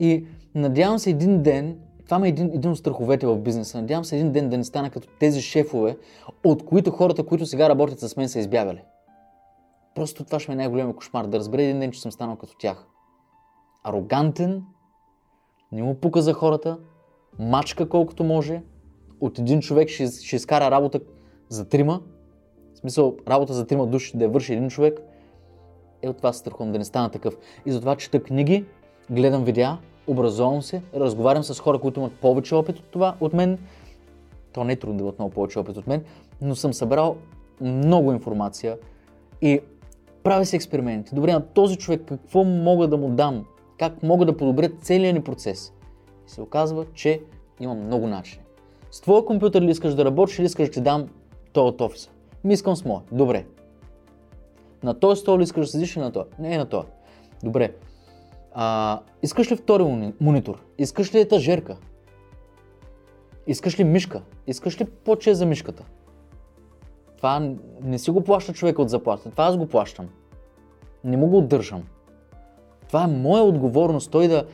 И 0.00 0.26
надявам 0.54 0.98
се 0.98 1.10
един 1.10 1.42
ден, 1.42 1.78
това 2.04 2.26
е 2.26 2.28
един, 2.28 2.50
един 2.54 2.70
от 2.70 2.78
страховете 2.78 3.26
в 3.26 3.38
бизнеса, 3.38 3.80
надявам 3.80 4.04
се 4.04 4.16
един 4.16 4.32
ден 4.32 4.48
да 4.48 4.58
не 4.58 4.64
стана 4.64 4.90
като 4.90 5.08
тези 5.20 5.42
шефове, 5.42 5.96
от 6.44 6.64
които 6.64 6.90
хората, 6.90 7.26
които 7.26 7.46
сега 7.46 7.68
работят 7.68 8.00
с 8.00 8.16
мен, 8.16 8.28
са 8.28 8.38
избягали. 8.38 8.82
Просто 9.94 10.24
това 10.24 10.40
ще 10.40 10.50
ми 10.50 10.52
е 10.52 10.56
най-големия 10.56 10.96
кошмар, 10.96 11.26
да 11.26 11.38
разбера 11.38 11.62
един 11.62 11.80
ден, 11.80 11.92
че 11.92 12.00
съм 12.00 12.12
станал 12.12 12.36
като 12.36 12.56
тях. 12.58 12.86
Арогантен, 13.84 14.62
не 15.72 15.82
му 15.82 15.94
пука 15.94 16.22
за 16.22 16.32
хората, 16.32 16.78
мачка 17.38 17.88
колкото 17.88 18.24
може, 18.24 18.62
от 19.20 19.38
един 19.38 19.60
човек 19.60 19.88
ще, 19.88 20.06
ще 20.06 20.36
изкара 20.36 20.70
работа 20.70 21.00
за 21.48 21.64
трима, 21.64 22.00
в 22.74 22.78
смисъл 22.78 23.16
работа 23.28 23.52
за 23.52 23.66
трима 23.66 23.86
души 23.86 24.16
да 24.16 24.24
я 24.24 24.30
върши 24.30 24.52
един 24.52 24.68
човек, 24.68 25.00
е 26.02 26.08
от 26.08 26.16
това 26.16 26.32
се 26.32 26.38
страхувам 26.38 26.72
да 26.72 26.78
не 26.78 26.84
стана 26.84 27.10
такъв. 27.10 27.36
И 27.66 27.72
затова 27.72 27.96
чета 27.96 28.22
книги, 28.22 28.64
гледам 29.10 29.44
видеа, 29.44 29.78
образовам 30.06 30.62
се, 30.62 30.82
разговарям 30.94 31.42
с 31.42 31.60
хора, 31.60 31.78
които 31.78 32.00
имат 32.00 32.12
повече 32.12 32.54
опит 32.54 32.78
от 32.78 32.84
това, 32.84 33.16
от 33.20 33.32
мен. 33.32 33.58
То 34.52 34.64
не 34.64 34.72
е 34.72 34.76
трудно 34.76 34.96
да 34.96 35.02
имат 35.04 35.18
много 35.18 35.34
повече 35.34 35.58
опит 35.58 35.76
от 35.76 35.86
мен, 35.86 36.04
но 36.40 36.56
съм 36.56 36.74
събрал 36.74 37.16
много 37.60 38.12
информация 38.12 38.78
и 39.42 39.60
правя 40.22 40.44
си 40.44 40.56
експерименти. 40.56 41.14
Добре, 41.14 41.32
на 41.32 41.46
този 41.46 41.76
човек 41.76 42.02
какво 42.08 42.44
мога 42.44 42.88
да 42.88 42.96
му 42.96 43.08
дам? 43.08 43.44
Как 43.78 44.02
мога 44.02 44.26
да 44.26 44.36
подобря 44.36 44.68
целият 44.82 45.14
ни 45.14 45.22
процес? 45.22 45.72
И 46.26 46.30
се 46.30 46.42
оказва, 46.42 46.86
че 46.94 47.20
има 47.60 47.74
много 47.74 48.06
начини. 48.06 48.44
С 48.90 49.00
твоя 49.00 49.24
компютър 49.24 49.62
ли 49.62 49.70
искаш 49.70 49.94
да 49.94 50.04
работиш 50.04 50.38
или 50.38 50.46
искаш 50.46 50.68
да 50.68 50.72
ти 50.72 50.80
дам 50.80 51.08
то 51.52 51.66
от 51.66 51.80
офиса? 51.80 52.10
Ми 52.44 52.54
искам 52.54 52.76
с 52.76 52.84
моя. 52.84 53.00
Добре. 53.12 53.46
На 54.82 55.00
този 55.00 55.20
стол 55.20 55.38
ли 55.38 55.42
искаш 55.42 55.66
да 55.66 55.70
седиш 55.70 55.96
или 55.96 56.02
на 56.02 56.12
този? 56.12 56.28
Не, 56.38 56.58
на 56.58 56.66
този. 56.66 56.88
Добре. 57.42 57.74
А, 58.52 59.00
искаш 59.22 59.52
ли 59.52 59.56
втори 59.56 59.82
мони- 59.82 60.14
монитор? 60.20 60.62
Искаш 60.78 61.14
ли 61.14 61.20
етажерка? 61.20 61.76
Искаш 63.46 63.78
ли 63.78 63.84
мишка? 63.84 64.22
Искаш 64.46 64.80
ли 64.80 64.84
по-че 64.84 65.34
за 65.34 65.46
мишката? 65.46 65.84
Това 67.16 67.52
не 67.82 67.98
си 67.98 68.10
го 68.10 68.24
плаща 68.24 68.52
човека 68.52 68.82
от 68.82 68.90
заплата. 68.90 69.30
Това 69.30 69.44
аз 69.44 69.56
го 69.56 69.66
плащам. 69.66 70.08
Не 71.04 71.16
му 71.16 71.26
го 71.26 71.38
отдържам. 71.38 71.82
Това 72.86 73.04
е 73.04 73.06
моя 73.06 73.42
отговорност. 73.42 74.10
Той 74.10 74.28
да, 74.28 74.46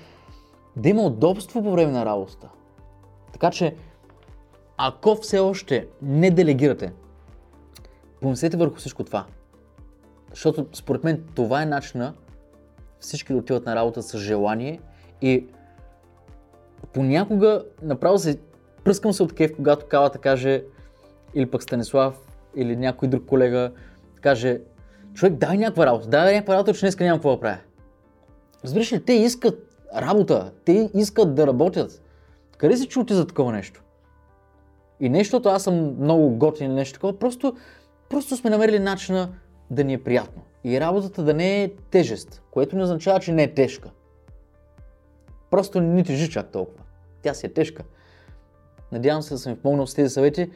да 0.77 0.89
има 0.89 1.03
удобство 1.03 1.63
по 1.63 1.71
време 1.71 1.93
на 1.93 2.05
работата. 2.05 2.49
Така 3.33 3.51
че, 3.51 3.75
ако 4.77 5.17
все 5.17 5.39
още 5.39 5.87
не 6.03 6.31
делегирате, 6.31 6.93
помислете 8.21 8.57
върху 8.57 8.77
всичко 8.77 9.05
това. 9.05 9.27
Защото 10.31 10.67
според 10.73 11.05
мен 11.05 11.25
това 11.35 11.63
е 11.63 11.67
начина 11.67 12.15
всички 13.01 13.33
да 13.33 13.39
отиват 13.39 13.67
на 13.67 13.77
работа 13.77 14.03
с 14.03 14.19
желание 14.19 14.81
и 15.23 15.47
понякога 16.93 17.65
направо 17.83 18.19
се 18.19 18.39
пръскам 18.85 19.13
се 19.13 19.23
от 19.23 19.35
кеф, 19.35 19.57
когато 19.57 19.87
Калата 19.87 20.19
каже 20.19 20.65
или 21.35 21.51
пък 21.51 21.63
Станислав 21.63 22.27
или 22.57 22.77
някой 22.77 23.09
друг 23.09 23.27
колега 23.27 23.73
каже 24.21 24.61
човек 25.15 25.35
дай 25.35 25.59
някаква 25.59 25.87
работа, 25.87 26.09
дай 26.09 26.35
някаква 26.35 26.55
работа, 26.55 26.75
че 26.75 26.81
днес 26.81 26.99
нямам 26.99 27.19
какво 27.19 27.31
да 27.31 27.41
правя. 27.41 27.59
Разбираш 28.65 28.93
ли, 28.93 29.05
те 29.05 29.13
искат 29.13 29.77
работа, 29.97 30.53
те 30.65 30.91
искат 30.95 31.35
да 31.35 31.47
работят. 31.47 32.03
Къде 32.57 32.77
се 32.77 32.89
чути 32.89 33.15
за 33.15 33.27
такова 33.27 33.53
нещо? 33.53 33.84
И 35.05 35.09
нещото, 35.09 35.49
аз 35.49 35.63
съм 35.63 35.97
много 36.01 36.31
готин 36.31 36.67
или 36.67 36.75
нещо 36.75 36.95
такова, 36.95 37.19
просто, 37.19 37.57
просто 38.09 38.37
сме 38.37 38.51
намерили 38.51 38.79
начина 38.79 39.29
да 39.71 39.85
ни 39.85 39.93
е 39.93 40.03
приятно. 40.03 40.43
И 40.65 40.81
работата 40.81 41.23
да 41.23 41.35
не 41.35 41.63
е 41.63 41.73
тежест, 41.91 42.43
което 42.51 42.77
не 42.77 42.83
означава, 42.83 43.21
че 43.21 43.33
не 43.33 43.43
е 43.43 43.55
тежка. 43.55 43.91
Просто 45.51 45.81
не 45.81 46.05
тежи 46.05 46.31
чак 46.31 46.53
толкова. 46.53 46.85
Тя 47.23 47.35
си 47.35 47.47
е 47.47 47.53
тежка. 47.53 47.83
Надявам 48.93 49.23
се 49.23 49.35
да 49.35 49.39
съм 49.39 49.55
ви 49.55 49.61
помогнал 49.61 49.87
с 49.87 49.95
тези 49.95 50.11
съвети. 50.11 50.51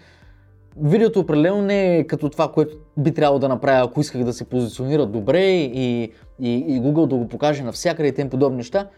Видеото 0.77 1.21
определено 1.21 1.63
не 1.63 1.99
е 1.99 2.07
като 2.07 2.31
това, 2.31 2.53
което 2.53 2.77
би 2.97 3.15
трябвало 3.15 3.39
да 3.39 3.49
направя, 3.49 3.87
ако 3.87 4.01
исках 4.01 4.25
да 4.25 4.33
се 4.33 4.45
позиционира 4.45 5.07
добре 5.07 5.45
и, 5.45 6.03
и, 6.39 6.55
и 6.55 6.81
Google 6.81 7.07
да 7.07 7.17
го 7.17 7.29
покаже 7.29 7.63
навсякъде 7.63 8.09
и 8.09 8.15
тем 8.15 8.31
подобни 8.31 8.57
неща. 8.57 8.89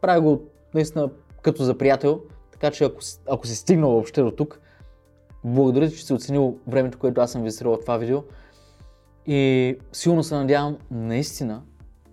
Правя 0.00 0.20
го 0.20 0.42
наистина 0.74 1.10
като 1.42 1.62
за 1.62 1.78
приятел, 1.78 2.20
така 2.52 2.70
че 2.70 2.84
ако, 2.84 2.98
ако 3.28 3.46
си 3.46 3.56
стигнал 3.56 3.90
въобще 3.90 4.22
до 4.22 4.30
тук, 4.30 4.60
благодаря 5.46 5.90
че 5.90 6.06
си 6.06 6.12
оценил 6.12 6.58
времето, 6.66 6.98
което 6.98 7.20
аз 7.20 7.32
съм 7.32 7.40
инвестирал 7.40 7.76
в 7.76 7.80
това 7.80 7.96
видео. 7.96 8.22
И 9.26 9.76
силно 9.92 10.22
се 10.22 10.34
надявам 10.34 10.76
наистина, 10.90 11.62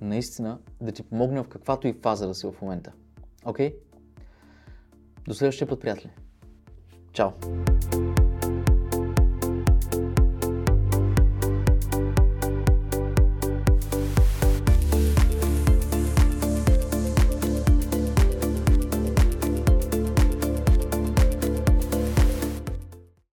наистина 0.02 0.58
да 0.82 0.92
ти 0.92 1.04
помогна 1.04 1.44
в 1.44 1.48
каквато 1.48 1.88
и 1.88 1.94
фаза 2.02 2.28
да 2.28 2.36
си 2.36 2.48
в 2.48 2.62
момента. 2.62 2.92
Окей? 3.46 3.76
До 5.28 5.34
следващия 5.34 5.68
път, 5.68 5.82
приятели. 5.82 6.10
Чао! 7.14 7.30